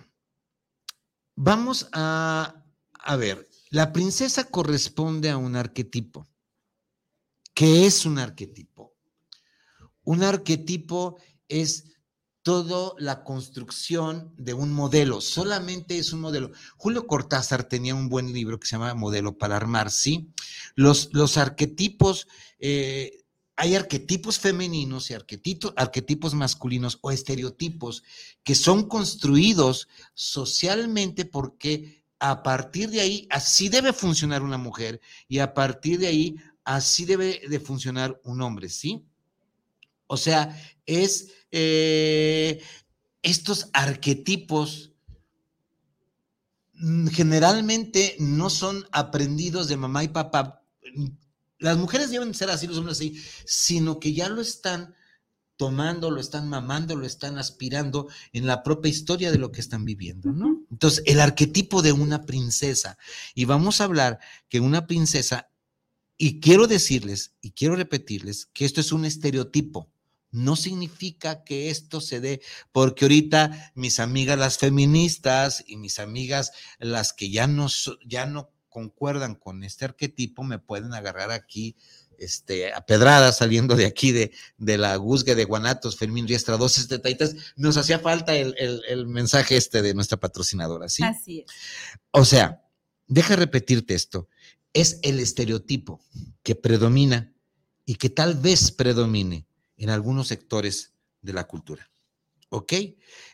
[1.34, 6.26] vamos a, a ver, la princesa corresponde a un arquetipo.
[7.52, 8.94] ¿Qué es un arquetipo?
[10.04, 11.96] Un arquetipo es
[12.42, 16.50] toda la construcción de un modelo, solamente es un modelo.
[16.76, 20.30] Julio Cortázar tenía un buen libro que se llama Modelo para Armar, ¿sí?
[20.74, 22.26] Los, los arquetipos,
[22.58, 23.24] eh,
[23.54, 28.02] hay arquetipos femeninos y arquetipos, arquetipos masculinos o estereotipos
[28.42, 35.38] que son construidos socialmente porque a partir de ahí así debe funcionar una mujer y
[35.38, 39.04] a partir de ahí así debe de funcionar un hombre, ¿sí?
[40.06, 42.62] O sea, es eh,
[43.22, 44.92] estos arquetipos
[46.74, 50.64] mm, generalmente no son aprendidos de mamá y papá.
[51.58, 54.94] Las mujeres deben ser así, los hombres así, sino que ya lo están
[55.56, 59.84] tomando, lo están mamando, lo están aspirando en la propia historia de lo que están
[59.84, 60.64] viviendo, ¿no?
[60.72, 62.98] Entonces, el arquetipo de una princesa.
[63.32, 65.52] Y vamos a hablar que una princesa,
[66.18, 69.91] y quiero decirles, y quiero repetirles, que esto es un estereotipo.
[70.32, 72.40] No significa que esto se dé,
[72.72, 77.68] porque ahorita mis amigas las feministas y mis amigas las que ya no,
[78.06, 81.76] ya no concuerdan con este arquetipo me pueden agarrar aquí
[82.18, 87.54] este, a pedradas saliendo de aquí de, de la Guzgue de Guanatos, Fermín Riestra 1273.
[87.56, 91.02] Nos hacía falta el, el- el mensaje este de nuestra patrocinadora, ¿sí?
[91.02, 91.46] Así es.
[92.12, 92.62] O sea,
[93.08, 94.28] deja repetirte esto.
[94.72, 96.00] Es el estereotipo
[96.42, 97.32] que predomina
[97.84, 99.46] y que tal vez predomine
[99.82, 100.92] en algunos sectores
[101.22, 101.90] de la cultura.
[102.50, 102.72] ¿Ok?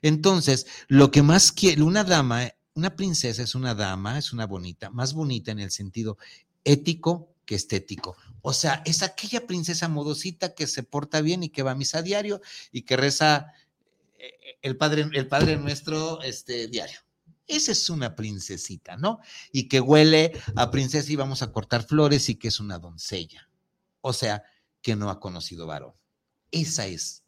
[0.01, 4.89] Entonces, lo que más quiere, una dama, una princesa es una dama, es una bonita,
[4.89, 6.17] más bonita en el sentido
[6.65, 8.17] ético que estético.
[8.41, 12.01] O sea, es aquella princesa modosita que se porta bien y que va a misa
[12.01, 12.41] diario
[12.73, 13.53] y que reza
[14.19, 17.01] eh, el Padre, el padre Nuestro este, diario.
[17.47, 19.21] Esa es una princesita, ¿no?
[19.53, 23.51] Y que huele a princesa y vamos a cortar flores y que es una doncella.
[24.01, 24.45] O sea,
[24.81, 25.93] que no ha conocido varón.
[26.51, 27.25] Esa es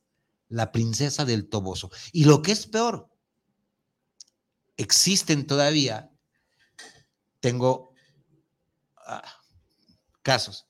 [0.48, 1.90] la princesa del Toboso.
[2.12, 3.08] Y lo que es peor,
[4.76, 6.10] existen todavía,
[7.40, 7.94] tengo
[8.96, 9.22] ah,
[10.22, 10.66] casos,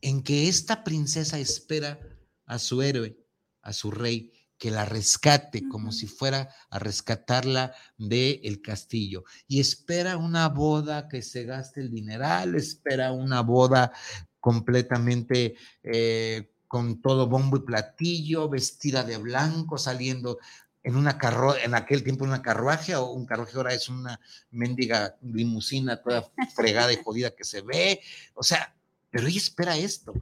[0.00, 1.98] en que esta princesa espera
[2.44, 3.18] a su héroe,
[3.62, 9.24] a su rey, que la rescate como si fuera a rescatarla del el castillo.
[9.46, 13.92] Y espera una boda que se gaste el dineral, espera una boda
[14.40, 20.38] completamente eh, con todo bombo y platillo, vestida de blanco, saliendo
[20.82, 25.16] en una carro, en aquel tiempo una carruaje o un carruaje ahora es una mendiga
[25.22, 28.00] limusina toda fregada y jodida que se ve,
[28.34, 28.74] o sea,
[29.10, 30.14] pero ella espera esto.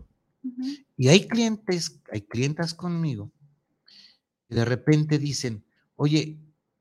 [0.96, 3.30] Y hay clientes, hay clientas conmigo,
[4.48, 5.64] y de repente dicen,
[5.96, 6.38] oye,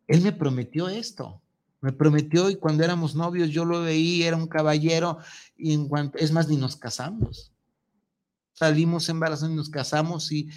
[0.08, 1.42] él me prometió esto,
[1.82, 5.18] me prometió y cuando éramos novios yo lo veí, era un caballero
[5.58, 7.53] y en cuanto, es más, ni nos casamos.
[8.54, 10.50] Salimos embarazados y nos casamos y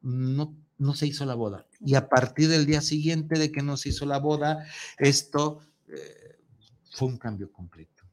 [0.00, 1.66] no, no se hizo la boda.
[1.80, 4.66] Y a partir del día siguiente de que no se hizo la boda,
[4.98, 6.38] esto eh,
[6.90, 8.04] fue un cambio completo.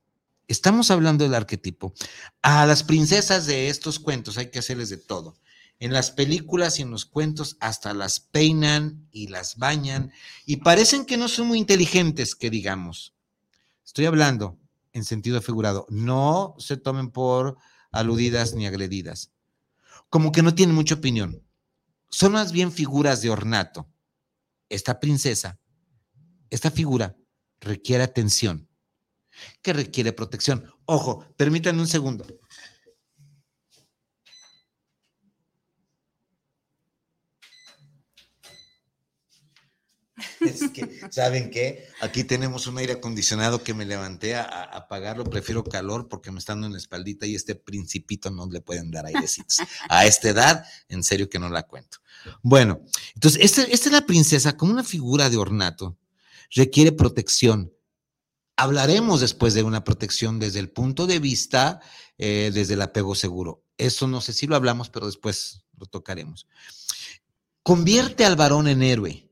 [0.47, 1.93] Estamos hablando del arquetipo.
[2.41, 5.37] A las princesas de estos cuentos hay que hacerles de todo.
[5.79, 10.11] En las películas y en los cuentos hasta las peinan y las bañan
[10.45, 13.13] y parecen que no son muy inteligentes, que digamos.
[13.83, 14.57] Estoy hablando
[14.93, 15.85] en sentido figurado.
[15.89, 17.57] No se tomen por
[17.95, 19.31] aludidas ni agredidas.
[20.09, 21.41] Como que no tienen mucha opinión.
[22.09, 23.89] Son más bien figuras de ornato.
[24.69, 25.59] Esta princesa,
[26.49, 27.15] esta figura
[27.59, 28.67] requiere atención,
[29.61, 30.71] que requiere protección.
[30.85, 32.25] Ojo, permítanme un segundo.
[40.45, 41.87] Es que, ¿saben qué?
[42.01, 45.23] Aquí tenemos un aire acondicionado que me levanté a, apagarlo.
[45.23, 49.05] Prefiero calor porque me están en la espaldita y este principito no le pueden dar
[49.05, 49.59] airecitos.
[49.89, 51.99] A esta edad, en serio que no la cuento.
[52.41, 52.81] Bueno,
[53.13, 55.97] entonces, esta, esta es la princesa como una figura de ornato.
[56.51, 57.73] Requiere protección.
[58.57, 61.81] Hablaremos después de una protección desde el punto de vista,
[62.17, 63.63] eh, desde el apego seguro.
[63.77, 66.47] Eso no sé si lo hablamos, pero después lo tocaremos.
[67.63, 69.24] Convierte al varón en héroe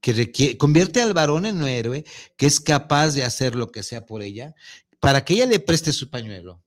[0.00, 2.04] que convierte al varón en un héroe
[2.36, 4.54] que es capaz de hacer lo que sea por ella,
[5.00, 6.62] para que ella le preste su pañuelo,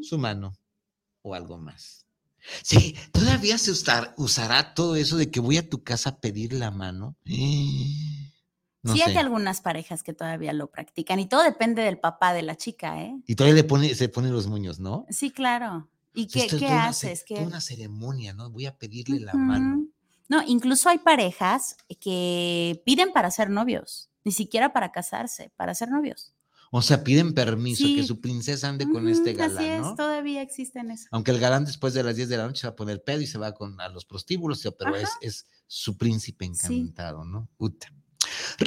[0.00, 0.54] su mano
[1.22, 2.06] o algo más.
[2.62, 6.70] Sí, todavía se usará todo eso de que voy a tu casa a pedir la
[6.70, 7.16] mano.
[7.24, 12.56] sí, hay algunas parejas que todavía lo practican y todo depende del papá de la
[12.56, 13.16] chica, ¿eh?
[13.26, 15.06] Y todavía le pone, se ponen los moños, ¿no?
[15.08, 15.88] Sí, claro.
[16.14, 17.24] ¿Y qué, ¿qué haces?
[17.30, 18.50] Una, una ceremonia, ¿no?
[18.50, 19.86] Voy a pedirle la mano.
[20.32, 25.90] No, incluso hay parejas que piden para ser novios, ni siquiera para casarse, para ser
[25.90, 26.32] novios.
[26.70, 29.58] O sea, piden permiso que su princesa ande con este galán.
[29.58, 31.06] Así es, todavía existen eso.
[31.10, 33.20] Aunque el galán después de las 10 de la noche se va a poner pedo
[33.20, 37.50] y se va con, a los prostíbulos, pero es, es, su príncipe encantado, ¿no?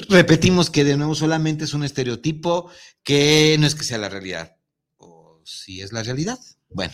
[0.08, 2.70] Repetimos que de nuevo solamente es un estereotipo
[3.02, 4.56] que no es que sea la realidad.
[4.98, 6.38] O si es la realidad.
[6.70, 6.94] Bueno,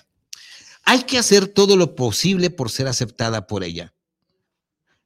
[0.84, 3.94] hay que hacer todo lo posible por ser aceptada por ella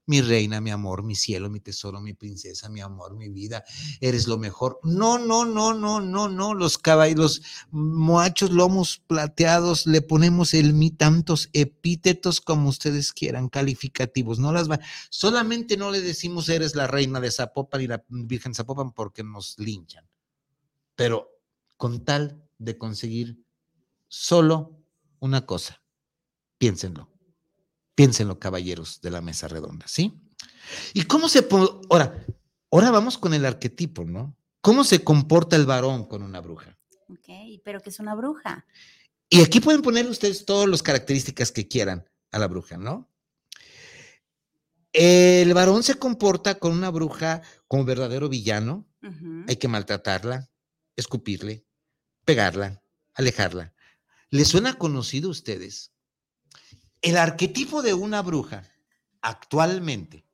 [0.07, 3.63] mi reina, mi amor, mi cielo, mi tesoro, mi princesa, mi amor, mi vida,
[3.99, 4.79] eres lo mejor.
[4.83, 7.41] No, no, no, no, no, no, los caballos,
[7.71, 14.69] moachos lomos plateados, le ponemos el mi tantos epítetos como ustedes quieran, calificativos, no las
[14.69, 14.79] va,
[15.09, 19.57] solamente no le decimos eres la reina de Zapopan y la Virgen Zapopan porque nos
[19.57, 20.07] linchan,
[20.95, 21.29] pero
[21.77, 23.43] con tal de conseguir
[24.07, 24.79] solo
[25.19, 25.81] una cosa,
[26.57, 27.14] piénsenlo
[27.95, 30.13] Piénsenlo, caballeros de la mesa redonda, ¿sí?
[30.93, 31.47] ¿Y cómo se...
[31.89, 32.25] Ahora,
[32.71, 34.37] ahora vamos con el arquetipo, ¿no?
[34.61, 36.77] ¿Cómo se comporta el varón con una bruja?
[37.07, 38.65] Ok, pero que es una bruja.
[39.29, 43.09] Y aquí pueden poner ustedes todas las características que quieran a la bruja, ¿no?
[44.91, 48.87] El varón se comporta con una bruja como verdadero villano.
[49.47, 50.49] Hay que maltratarla,
[50.95, 51.65] escupirle,
[52.23, 52.81] pegarla,
[53.13, 53.73] alejarla.
[54.31, 55.91] ¿Les suena conocido a ustedes
[57.05, 58.63] el arquetipo de una bruja
[59.21, 60.25] actualmente,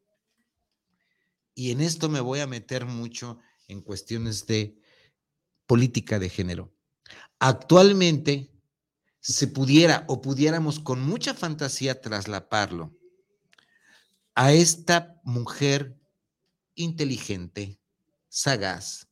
[1.53, 4.81] y en esto me voy a meter mucho en cuestiones de
[5.65, 6.73] política de género,
[7.39, 8.53] actualmente
[9.19, 12.97] se pudiera o pudiéramos con mucha fantasía traslaparlo
[14.33, 15.99] a esta mujer
[16.75, 17.81] inteligente,
[18.29, 19.09] sagaz,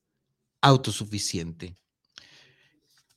[0.61, 1.75] autosuficiente,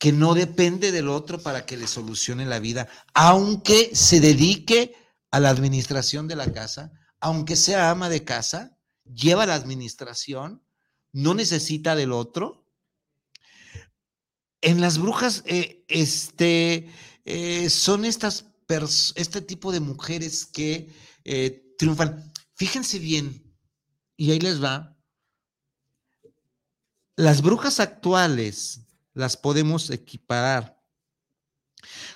[0.03, 4.96] que no depende del otro para que le solucione la vida, aunque se dedique
[5.30, 6.90] a la administración de la casa,
[7.20, 10.66] aunque sea ama de casa, lleva la administración,
[11.12, 12.66] no necesita del otro.
[14.61, 16.90] En las brujas, eh, este,
[17.24, 18.46] eh, son estas
[19.14, 20.92] este tipo de mujeres que
[21.22, 22.32] eh, triunfan.
[22.57, 23.55] Fíjense bien,
[24.16, 24.98] y ahí les va.
[27.14, 28.80] Las brujas actuales
[29.14, 30.82] las podemos equiparar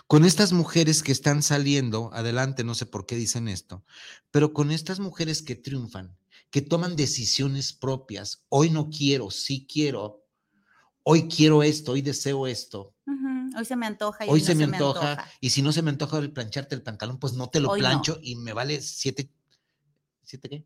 [0.07, 3.85] con estas mujeres que están saliendo adelante, no sé por qué dicen esto,
[4.31, 6.17] pero con estas mujeres que triunfan,
[6.51, 10.25] que toman decisiones propias, hoy no quiero, sí quiero,
[11.03, 12.95] hoy quiero esto, hoy deseo esto.
[13.57, 14.27] Hoy se me antoja.
[14.27, 17.19] Y hoy, se, me, antoja, Y si no se me antoja el plancharte el pantalón,
[17.19, 19.31] pues no te lo plancho y me vale siete,
[20.25, 20.65] ¿siete qué?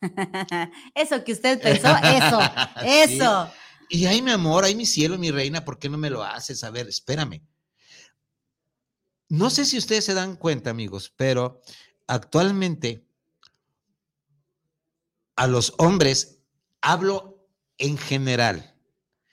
[0.94, 2.40] eso que usted pensó, eso,
[2.82, 3.50] eso.
[3.92, 6.62] Y ay, mi amor, ay, mi cielo, mi reina, ¿por qué no me lo haces?
[6.62, 7.42] A ver, espérame.
[9.28, 11.60] No sé si ustedes se dan cuenta, amigos, pero
[12.06, 13.04] actualmente
[15.34, 16.38] a los hombres
[16.80, 18.76] hablo en general.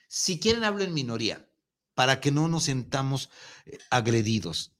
[0.08, 1.48] Si quieren, hablo en minoría,
[1.94, 3.30] para que no nos sentamos
[3.64, 4.72] eh, agredidos.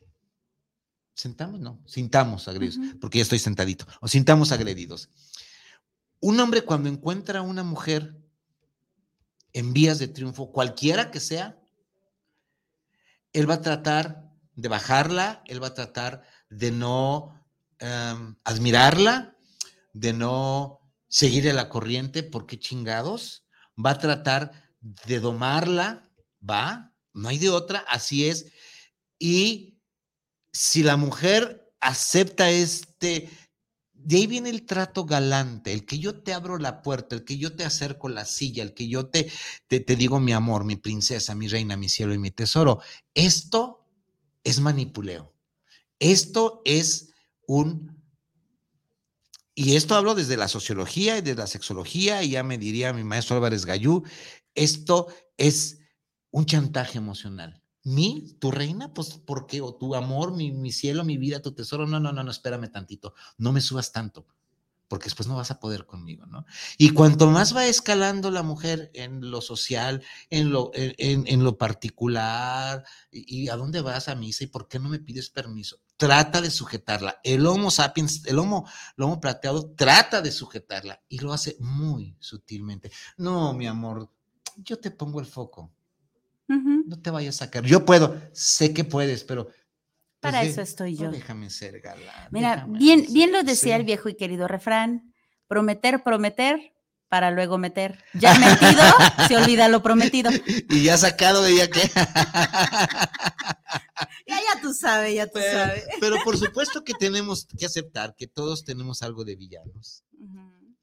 [1.14, 1.60] ¿Sentamos?
[1.60, 3.86] No, sintamos agredidos, porque ya estoy sentadito.
[4.00, 5.08] O sintamos agredidos.
[6.18, 8.16] Un hombre cuando encuentra a una mujer
[9.52, 11.58] en vías de triunfo, cualquiera que sea,
[13.32, 17.44] él va a tratar de bajarla, él va a tratar de no
[17.78, 19.36] em, admirarla,
[19.92, 23.46] de no seguirle la corriente, porque chingados,
[23.84, 26.10] va a tratar de domarla,
[26.48, 28.46] va, no hay de otra, así es.
[29.18, 29.80] Y
[30.52, 33.30] si la mujer acepta este
[34.00, 37.36] de ahí viene el trato galante, el que yo te abro la puerta, el que
[37.36, 39.30] yo te acerco la silla, el que yo te,
[39.66, 42.80] te, digo mi amor, mi princesa, mi reina, mi cielo y mi tesoro.
[43.14, 43.86] Esto
[44.44, 45.34] es manipuleo.
[45.98, 47.10] Esto es
[47.46, 47.98] un...
[49.54, 53.02] Y esto hablo desde la sociología y desde la sexología, y ya me diría mi
[53.02, 54.04] maestro Álvarez Gallú,
[54.54, 55.80] esto es
[56.30, 57.60] un chantaje emocional.
[57.88, 58.36] ¿Mi?
[58.38, 58.92] ¿Tu reina?
[58.92, 59.62] Pues, ¿por qué?
[59.62, 61.86] ¿O tu amor, mi, mi cielo, mi vida, tu tesoro?
[61.86, 63.14] No, no, no, no, espérame tantito.
[63.38, 64.26] No me subas tanto,
[64.88, 66.44] porque después no vas a poder conmigo, ¿no?
[66.76, 71.56] Y cuanto más va escalando la mujer en lo social, en lo, en, en lo
[71.56, 76.42] particular, y, a dónde vas a misa y por qué no me pides permiso, trata
[76.42, 77.20] de sujetarla.
[77.24, 78.68] El Homo sapiens, el Homo,
[78.98, 82.92] el homo plateado, trata de sujetarla y lo hace muy sutilmente.
[83.16, 84.10] No, mi amor,
[84.58, 85.72] yo te pongo el foco
[86.48, 87.64] no te vayas a sacar.
[87.64, 89.46] Yo puedo, sé que puedes, pero.
[89.46, 91.10] Pues, Para eso estoy yo.
[91.12, 92.28] déjame ser galán.
[92.30, 95.14] Mira, bien, bien lo decía el viejo y querido refrán:
[95.46, 96.72] prometer, prometer,
[97.08, 98.02] para luego meter.
[98.14, 98.82] Ya metido,
[99.28, 100.30] se olvida lo prometido.
[100.70, 101.80] Y ya sacado, ya que.
[104.26, 105.84] ya, ya tú sabes, ya tú sabes.
[106.00, 110.02] Pero por supuesto que tenemos que aceptar que todos tenemos algo de villanos,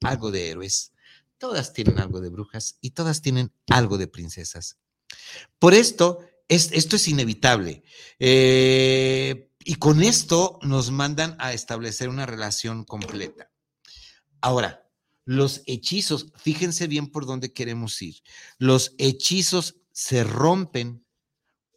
[0.02, 0.94] algo de héroes.
[1.38, 4.78] Todas tienen algo de brujas y todas tienen algo de princesas.
[5.60, 7.84] Por esto, esto es inevitable.
[8.20, 13.50] Eh, y con esto nos mandan a establecer una relación completa.
[14.42, 14.88] Ahora,
[15.26, 18.22] los hechizos, fíjense bien por dónde queremos ir.
[18.60, 21.04] Los hechizos se rompen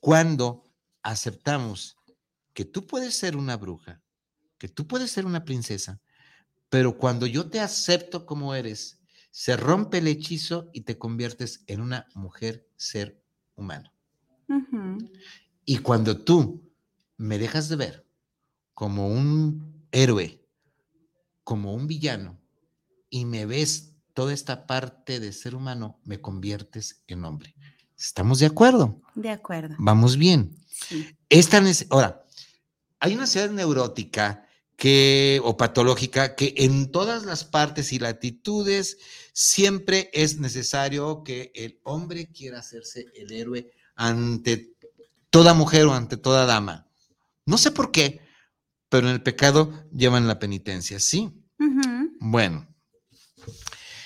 [0.01, 0.71] cuando
[1.03, 1.97] aceptamos
[2.53, 4.03] que tú puedes ser una bruja,
[4.59, 6.01] que tú puedes ser una princesa,
[6.69, 11.81] pero cuando yo te acepto como eres, se rompe el hechizo y te conviertes en
[11.81, 13.25] una mujer ser
[13.59, 13.93] humano.
[15.65, 16.63] Y cuando tú
[17.19, 18.07] me dejas de ver
[18.73, 20.43] como un héroe,
[21.45, 22.41] como un villano,
[23.11, 27.55] y me ves toda esta parte de ser humano, me conviertes en hombre.
[27.97, 29.01] ¿Estamos de acuerdo?
[29.15, 29.75] De acuerdo.
[29.79, 30.57] Vamos bien.
[31.29, 32.25] Esta ahora,
[33.01, 34.48] hay una ciudad neurótica
[34.79, 38.99] que, o patológica que en todas las partes y latitudes
[39.33, 44.77] siempre es necesario que el hombre quiera hacerse el héroe ante
[45.31, 46.87] toda mujer o ante toda dama.
[47.45, 48.21] No sé por qué,
[48.89, 51.33] pero en el pecado llevan la penitencia, ¿sí?
[52.21, 52.69] Bueno.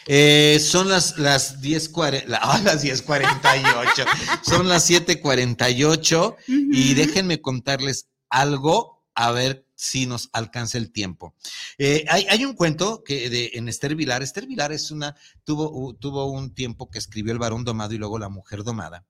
[0.06, 9.30] Eh, son las, las 10.48, las 10.48, son las 7.48 y déjenme contarles algo, a
[9.32, 11.34] ver si nos alcanza el tiempo.
[11.78, 16.30] Eh, hay, un cuento que de, en Esther Vilar, Esther Vilar es una, tuvo, tuvo
[16.30, 19.04] un tiempo que escribió El varón domado y luego La mujer domada.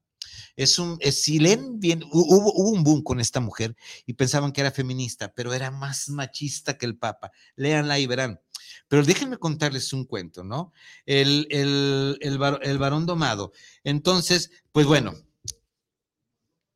[0.57, 3.75] Es un, si leen bien, hubo, hubo, un boom con esta mujer
[4.07, 7.33] y pensaban que era feminista, pero era más machista que el Papa.
[7.57, 8.41] Léanla y verán.
[8.89, 10.73] Pero déjenme contarles un cuento, ¿no?
[11.07, 13.53] El, el, el, el varón domado.
[13.85, 15.15] Entonces, pues bueno,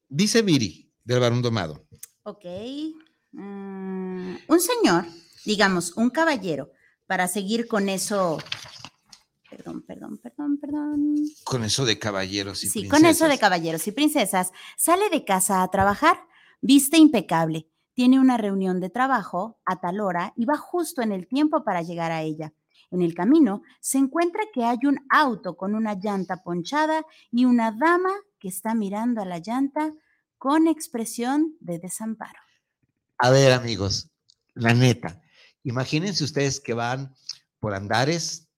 [0.09, 1.87] dice Viri del varón domado.
[2.23, 2.45] Ok.
[3.37, 5.05] Mm, un señor,
[5.45, 6.71] digamos, un caballero,
[7.07, 8.39] para seguir con eso,
[9.51, 11.17] perdón, perdón, perdón, perdón.
[11.45, 12.83] Con eso de caballeros y princesas.
[12.83, 16.19] Sí, con eso de caballeros y princesas, sale de casa a trabajar,
[16.63, 21.29] viste impecable, tiene una reunión de trabajo a tal hora y va justo en el
[21.29, 22.55] tiempo para llegar a ella.
[22.91, 27.71] En el camino se encuentra que hay un auto con una llanta ponchada y una
[27.71, 29.93] dama que está mirando a la llanta
[30.39, 32.46] con expresión de desamparo.
[33.19, 34.11] A ver, amigos,
[34.55, 35.23] la neta,
[35.63, 37.15] imagínense ustedes que van
[37.59, 38.49] por andares,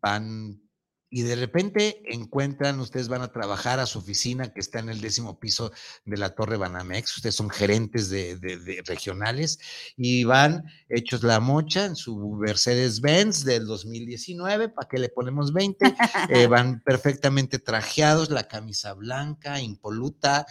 [0.00, 0.60] van
[1.08, 5.00] y de repente encuentran, ustedes van a trabajar a su oficina que está en el
[5.00, 5.72] décimo piso
[6.04, 9.58] de la Torre Banamex, ustedes son gerentes de, regionales
[9.96, 15.94] y van hechos la mocha en su Mercedes-Benz del 2019, ¿para que le ponemos 20?
[16.30, 20.46] Eh, van perfectamente trajeados, la camisa blanca, impoluta,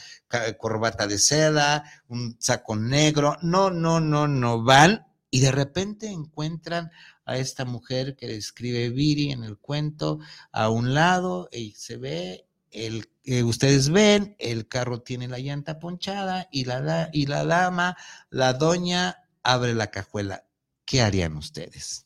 [0.58, 6.92] corbata de seda, un saco negro, no, no, no, no, van y de repente encuentran
[7.26, 10.20] a esta mujer que describe Viri en el cuento
[10.52, 13.08] a un lado y se ve, el,
[13.44, 17.98] ustedes ven, el carro tiene la llanta ponchada y la dama,
[18.30, 20.46] la doña, abre la cajuela.
[20.86, 22.06] ¿Qué harían ustedes?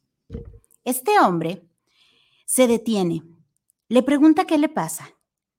[0.86, 1.68] Este hombre
[2.46, 3.24] se detiene,
[3.90, 5.10] le pregunta qué le pasa.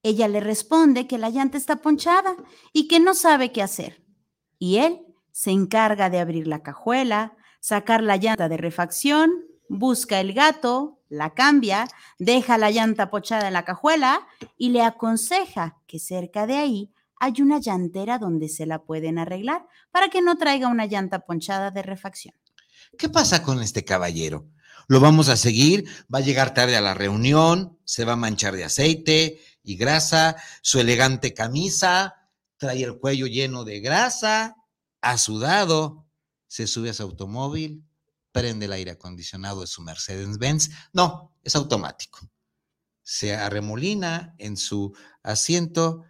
[0.03, 2.35] Ella le responde que la llanta está ponchada
[2.73, 4.03] y que no sabe qué hacer.
[4.57, 5.01] Y él
[5.31, 11.33] se encarga de abrir la cajuela, sacar la llanta de refacción busca el gato, la
[11.33, 11.87] cambia,
[12.19, 17.41] deja la llanta pochada en la cajuela y le aconseja que cerca de ahí hay
[17.41, 21.83] una llantera donde se la pueden arreglar para que no traiga una llanta ponchada de
[21.83, 22.33] refacción.
[22.97, 24.49] ¿Qué pasa con este caballero?
[24.87, 28.55] Lo vamos a seguir, va a llegar tarde a la reunión, se va a manchar
[28.55, 34.57] de aceite y grasa, su elegante camisa, trae el cuello lleno de grasa,
[34.99, 36.07] ha sudado,
[36.47, 37.85] se sube a su automóvil,
[38.31, 40.69] prende el aire acondicionado de su Mercedes-Benz.
[40.93, 42.19] No, es automático.
[43.03, 46.05] Se arremolina en su asiento,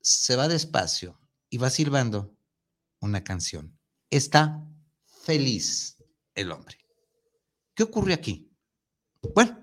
[0.00, 2.34] se va despacio y va silbando
[3.00, 3.78] una canción.
[4.10, 4.64] Está
[5.24, 5.96] feliz
[6.34, 6.78] el hombre.
[7.74, 8.50] ¿Qué ocurre aquí?
[9.34, 9.58] Bueno,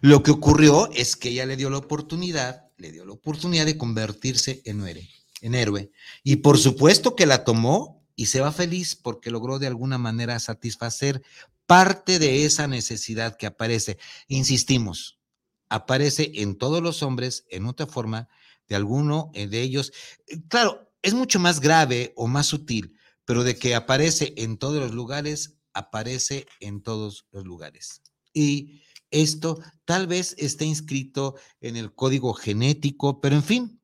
[0.00, 3.76] lo que ocurrió es que ella le dio la oportunidad, le dio la oportunidad de
[3.76, 5.08] convertirse en héroe,
[5.42, 5.90] en héroe.
[6.22, 10.38] Y por supuesto que la tomó y se va feliz porque logró de alguna manera
[10.38, 11.22] satisfacer
[11.66, 13.98] parte de esa necesidad que aparece.
[14.28, 15.20] Insistimos,
[15.68, 18.28] aparece en todos los hombres en otra forma
[18.68, 19.92] de alguno de ellos.
[20.26, 24.80] Eh, claro, es mucho más grave o más sutil, pero de que aparece en todos
[24.80, 28.02] los lugares, aparece en todos los lugares.
[28.32, 33.79] Y esto tal vez esté inscrito en el código genético, pero en fin,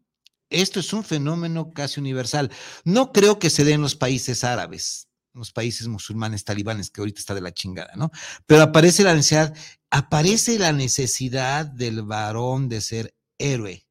[0.51, 2.51] esto es un fenómeno casi universal.
[2.85, 7.01] No creo que se dé en los países árabes, en los países musulmanes talibanes, que
[7.01, 8.11] ahorita está de la chingada, ¿no?
[8.47, 9.57] Pero aparece la necesidad,
[9.91, 13.87] aparece la necesidad del varón de ser héroe.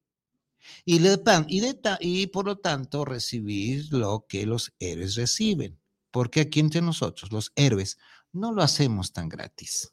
[0.84, 5.80] Y, por lo tanto recibir lo que los héroes reciben.
[6.10, 7.98] Porque aquí entre nosotros, los héroes,
[8.32, 9.90] no lo hacemos tan gratis.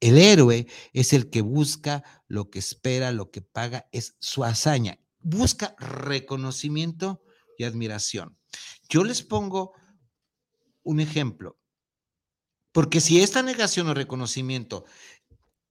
[0.00, 4.98] El héroe es el que busca lo que espera, lo que paga, es su hazaña
[5.20, 7.22] busca reconocimiento
[7.56, 8.38] y admiración.
[8.88, 9.74] Yo les pongo
[10.82, 11.58] un ejemplo,
[12.72, 14.84] porque si esta negación o reconocimiento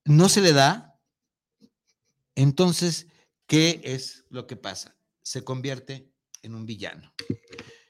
[0.06, 1.00] no se le da,
[2.36, 3.08] entonces,
[3.48, 4.98] ¿qué es lo que pasa?
[5.22, 7.14] Se convierte en un villano.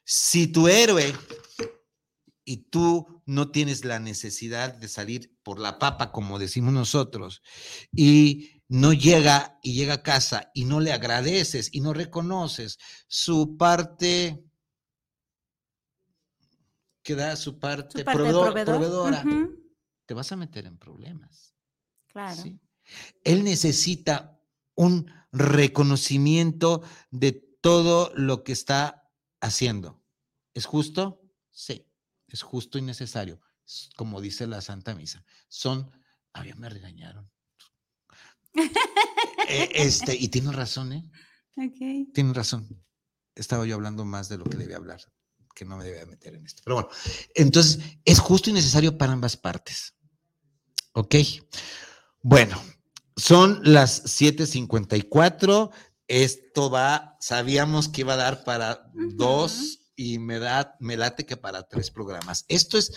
[0.03, 1.13] Si tu héroe
[2.43, 7.43] y tú no tienes la necesidad de salir por la papa, como decimos nosotros,
[7.91, 13.57] y no llega y llega a casa y no le agradeces y no reconoces su
[13.57, 14.45] parte
[17.01, 19.23] que da su parte, proveedora,
[20.05, 21.55] te vas a meter en problemas.
[22.07, 22.43] Claro.
[23.23, 24.39] Él necesita
[24.75, 29.09] un reconocimiento de todo lo que está
[29.41, 30.03] haciendo.
[30.53, 31.23] ¿Es justo?
[31.49, 31.87] Sí,
[32.27, 33.41] es justo y necesario,
[33.95, 35.25] como dice la Santa Misa.
[35.47, 35.91] Son,
[36.33, 37.31] a mí me regañaron
[39.47, 41.09] este, y tiene razón, ¿eh?
[42.13, 42.67] Tiene razón.
[43.35, 45.01] Estaba yo hablando más de lo que debe hablar,
[45.55, 46.61] que no me debe meter en esto.
[46.63, 46.89] Pero bueno,
[47.35, 49.95] entonces es justo y necesario para ambas partes.
[50.93, 51.15] ¿Ok?
[52.21, 52.61] Bueno,
[53.15, 55.71] son las 7:54.
[56.07, 61.37] Esto va, sabíamos que iba a dar para dos y me da, me late que
[61.37, 62.45] para tres programas.
[62.47, 62.93] Esto es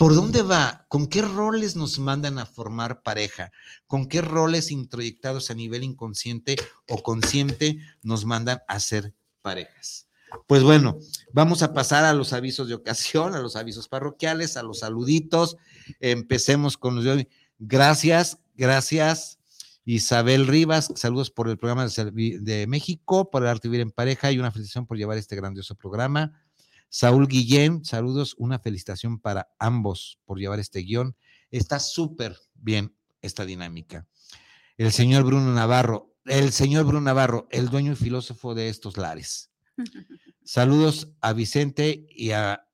[0.00, 0.86] ¿Por dónde va?
[0.88, 3.52] ¿Con qué roles nos mandan a formar pareja?
[3.86, 6.56] ¿Con qué roles introyectados a nivel inconsciente
[6.88, 10.08] o consciente nos mandan a ser parejas?
[10.46, 10.96] Pues bueno,
[11.34, 15.58] vamos a pasar a los avisos de ocasión, a los avisos parroquiales, a los saluditos.
[16.00, 17.28] Empecemos con los de hoy.
[17.58, 19.38] Gracias, gracias.
[19.84, 24.38] Isabel Rivas, saludos por el programa de México, por el arte vivir en pareja y
[24.38, 26.39] una felicitación por llevar este grandioso programa.
[26.90, 31.16] Saúl Guillén, saludos, una felicitación para ambos por llevar este guion.
[31.52, 34.08] Está súper bien esta dinámica.
[34.76, 39.50] El señor Bruno Navarro, el señor Bruno Navarro, el dueño y filósofo de estos lares.
[40.44, 42.66] Saludos a Vicente y a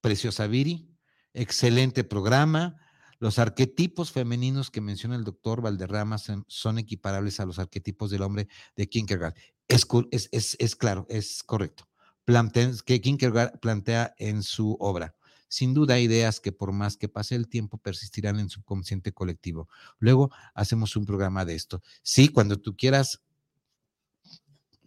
[0.00, 0.88] Preciosa Viri.
[1.34, 2.76] Excelente programa.
[3.18, 8.48] Los arquetipos femeninos que menciona el doctor Valderrama son, equiparables a los arquetipos del hombre
[8.76, 9.34] de Kierkegaard.
[9.68, 9.86] Es,
[10.32, 11.88] es- es claro, es correcto.
[12.26, 15.14] Que Kierkegaard plantea en su obra.
[15.48, 19.68] Sin duda, ideas que por más que pase el tiempo persistirán en su consciente colectivo.
[19.98, 21.82] Luego hacemos un programa de esto.
[22.02, 23.22] Sí, cuando tú quieras,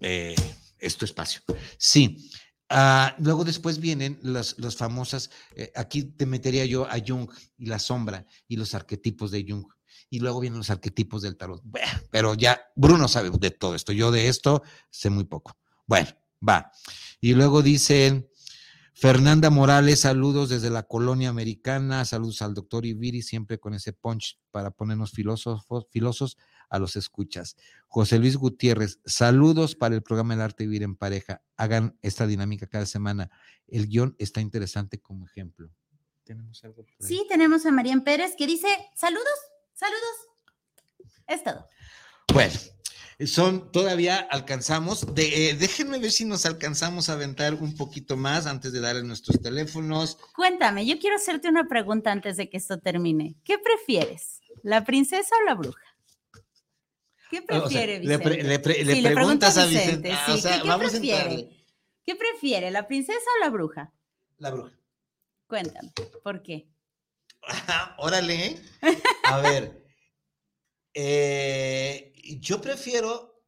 [0.02, 0.36] eh,
[0.80, 1.42] es tu espacio.
[1.78, 2.30] Sí.
[2.70, 7.68] Ah, luego después vienen las, las famosas, eh, aquí te metería yo a Jung y
[7.68, 9.66] la sombra y los arquetipos de Jung.
[10.10, 11.64] Y luego vienen los arquetipos del tarot.
[12.12, 13.92] Pero ya Bruno sabe de todo esto.
[13.92, 15.58] Yo de esto sé muy poco.
[15.86, 16.10] Bueno,
[16.48, 16.72] va.
[17.20, 18.30] Y luego dicen,
[18.94, 24.40] Fernanda Morales, saludos desde la colonia americana, saludos al doctor Ibiri, siempre con ese punch
[24.50, 26.38] para ponernos filósofos, filosos
[26.70, 27.56] a los escuchas.
[27.88, 31.44] José Luis Gutiérrez, saludos para el programa El Arte de Vivir en Pareja.
[31.58, 33.30] Hagan esta dinámica cada semana.
[33.68, 35.70] El guion está interesante como ejemplo.
[36.24, 37.08] ¿Tenemos algo por ahí?
[37.08, 39.28] Sí, tenemos a Marian Pérez que dice, saludos,
[39.74, 41.12] saludos.
[41.28, 41.68] Es todo.
[42.34, 42.54] Bueno,
[43.26, 45.16] son, todavía alcanzamos.
[45.16, 49.04] De, eh, déjenme ver si nos alcanzamos a aventar un poquito más antes de darle
[49.04, 50.18] nuestros teléfonos.
[50.36, 53.36] Cuéntame, yo quiero hacerte una pregunta antes de que esto termine.
[53.44, 54.42] ¿Qué prefieres?
[54.62, 55.82] ¿La princesa o la bruja?
[57.32, 58.44] ¿Qué O sea, prefiere le, pre- Vicente?
[58.48, 60.12] le pre- le Sí, le preguntas a a Vicente.
[60.14, 61.18] Ah, sí, o sea, ¿qué- vamos a prefiere?
[61.24, 61.66] entrarle.
[62.06, 63.94] ¿Qué prefiere, la princesa o la bruja?
[64.38, 64.72] La bruja.
[65.48, 65.92] Cuéntame,
[66.24, 66.70] ¿por qué?
[67.98, 68.62] Órale.
[69.26, 69.84] A ver.
[70.94, 73.42] eh, yo prefiero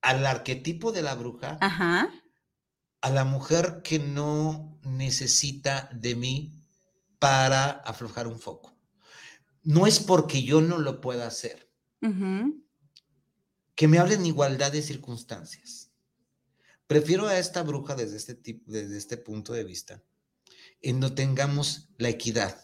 [0.00, 2.08] al arquetipo de la bruja, Ajá.
[3.00, 6.64] a la mujer que no necesita de mí
[7.18, 8.76] para aflojar un foco.
[9.62, 11.68] No es porque yo no lo pueda hacer.
[13.74, 15.90] Que me hablen igualdad de circunstancias.
[16.86, 20.02] Prefiero a esta bruja desde este, tipo, desde este punto de vista,
[20.80, 22.62] en donde tengamos la equidad.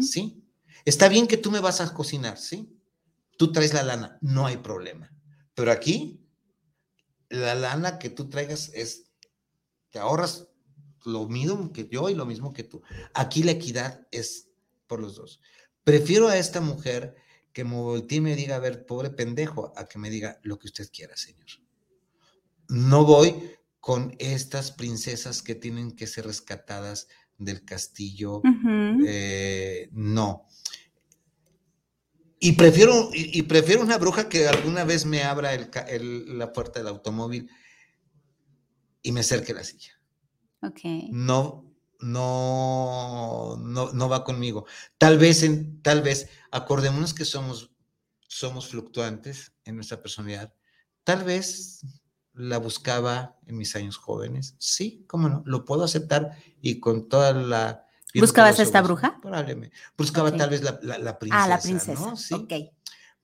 [0.00, 0.42] ¿sí?
[0.84, 2.81] Está bien que tú me vas a cocinar, ¿sí?
[3.42, 5.12] Tú traes la lana, no hay problema.
[5.54, 6.24] Pero aquí,
[7.28, 9.10] la lana que tú traigas es,
[9.90, 10.46] te ahorras
[11.04, 12.82] lo mismo que yo y lo mismo que tú.
[13.14, 14.48] Aquí la equidad es
[14.86, 15.40] por los dos.
[15.82, 17.16] Prefiero a esta mujer
[17.52, 20.56] que me voltee y me diga, a ver, pobre pendejo, a que me diga lo
[20.60, 21.48] que usted quiera, señor.
[22.68, 28.40] No voy con estas princesas que tienen que ser rescatadas del castillo
[29.04, 30.46] eh, no.
[32.44, 36.80] Y prefiero, y, y prefiero una bruja que alguna vez me abra el la puerta
[36.80, 37.48] del automóvil
[39.00, 39.92] y me acerque la silla.
[40.60, 40.80] Ok.
[41.10, 44.66] No, no, no, no va conmigo.
[44.98, 47.70] Tal vez, en, tal vez, acordémonos que somos,
[48.26, 50.52] somos fluctuantes en nuestra personalidad.
[51.04, 51.86] Tal vez
[52.32, 54.56] la buscaba en mis años jóvenes.
[54.58, 57.86] Sí, cómo no, lo puedo aceptar y con toda la...
[58.20, 59.18] ¿Buscabas esta bruja?
[59.20, 59.74] Probablemente.
[59.96, 61.44] Buscaba tal vez la, la- la princesa.
[61.44, 61.94] Ah, la princesa.
[61.94, 62.16] ¿no?
[62.16, 62.34] Sí.
[62.34, 62.52] Ok.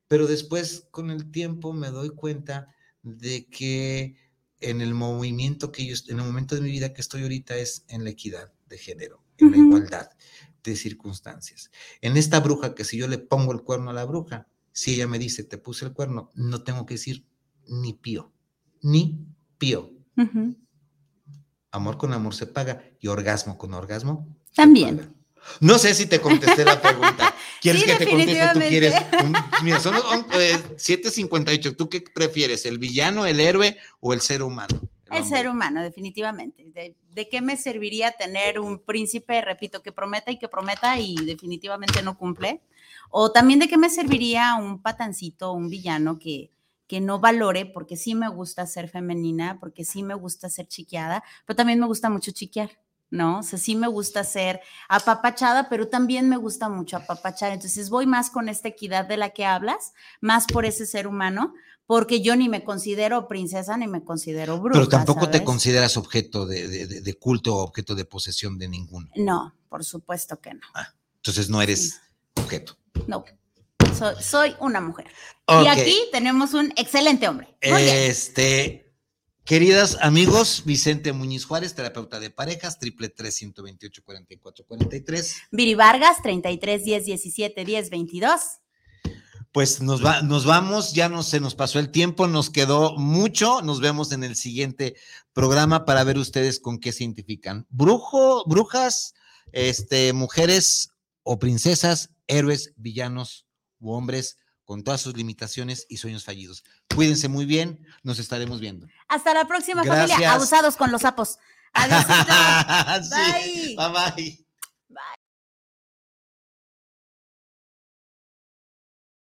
[0.09, 2.69] Pero después, con el tiempo, me doy cuenta
[3.03, 4.17] de que
[4.61, 7.85] en el movimiento que yo, en el momento de mi vida que estoy ahorita es
[7.89, 10.11] en la equidad de género, en la igualdad
[10.65, 11.71] de circunstancias.
[12.01, 15.07] En esta bruja, que si yo le pongo el cuerno a la bruja, si ella
[15.07, 17.27] me dice, te puse el cuerno, no tengo que decir
[17.67, 18.33] ni pío,
[18.83, 19.27] ni
[19.59, 19.93] pío.
[21.71, 24.27] Amor con amor se paga y orgasmo con orgasmo.
[24.55, 25.15] También.
[25.61, 27.35] No sé si te contesté la pregunta.
[27.61, 28.49] ¿Quieres Sí, que te conteste?
[28.53, 28.95] Tú quieres.
[29.25, 31.77] Un- mira, son un- eh, 7.58.
[31.77, 32.67] ¿Tú qué prefieres?
[32.67, 34.79] ¿El villano, el héroe o el ser humano?
[35.11, 36.65] El ser humano, definitivamente.
[36.75, 41.17] ¿De, de qué me serviría tener un príncipe, repito, que prometa y que prometa y
[41.17, 42.61] definitivamente no cumple?
[43.11, 46.51] O también de qué me serviría un patancito, un villano que,
[46.87, 51.25] que no valore, porque sí me gusta ser femenina, porque sí me gusta ser chiqueada,
[51.47, 52.79] pero también me gusta mucho chiquear,
[53.11, 53.39] ¿no?
[53.41, 57.53] O sea, sí me gusta ser apapachada, pero también me gusta mucho apapachar.
[57.53, 61.55] Entonces voy más con esta equidad de la que hablas, más por ese ser humano,
[61.87, 64.79] porque yo ni me considero princesa ni me considero bruja.
[64.79, 69.09] Pero tampoco te consideras objeto de, de- culto o objeto de posesión de ninguno.
[69.17, 70.61] No, por supuesto que no.
[71.17, 72.01] Entonces no eres
[72.35, 72.77] objeto.
[73.07, 73.25] No.
[73.97, 75.07] Soy, soy una mujer.
[75.49, 77.57] Y aquí tenemos un excelente hombre.
[77.63, 77.97] Muy bien.
[79.49, 84.67] Queridas amigos, Vicente Muñiz Juárez, terapeuta de parejas, triple tres ciento veintiocho cuarenta y cuatro
[84.67, 85.37] cuarenta y tres.
[85.51, 88.41] Viri Vargas, 33 10 17 10 22.
[89.51, 93.63] Pues nos va, nos vamos, ya no se nos pasó el tiempo, nos quedó mucho.
[93.63, 94.97] Nos vemos en el siguiente
[95.33, 97.67] programa para ver ustedes con qué se identifican.
[97.71, 99.15] Brujo, brujas,
[99.53, 100.91] este, mujeres
[101.23, 103.47] o princesas, héroes, villanos
[103.81, 104.37] u hombres
[104.69, 106.63] con todas sus limitaciones y sueños fallidos.
[106.95, 108.87] Cuídense muy bien, nos estaremos viendo.
[109.09, 110.11] Hasta la próxima Gracias.
[110.11, 110.33] familia.
[110.35, 111.39] Abusados con los sapos.
[111.73, 112.05] Adiós.
[113.09, 113.77] Sí, Bye.
[113.77, 114.48] bye bye.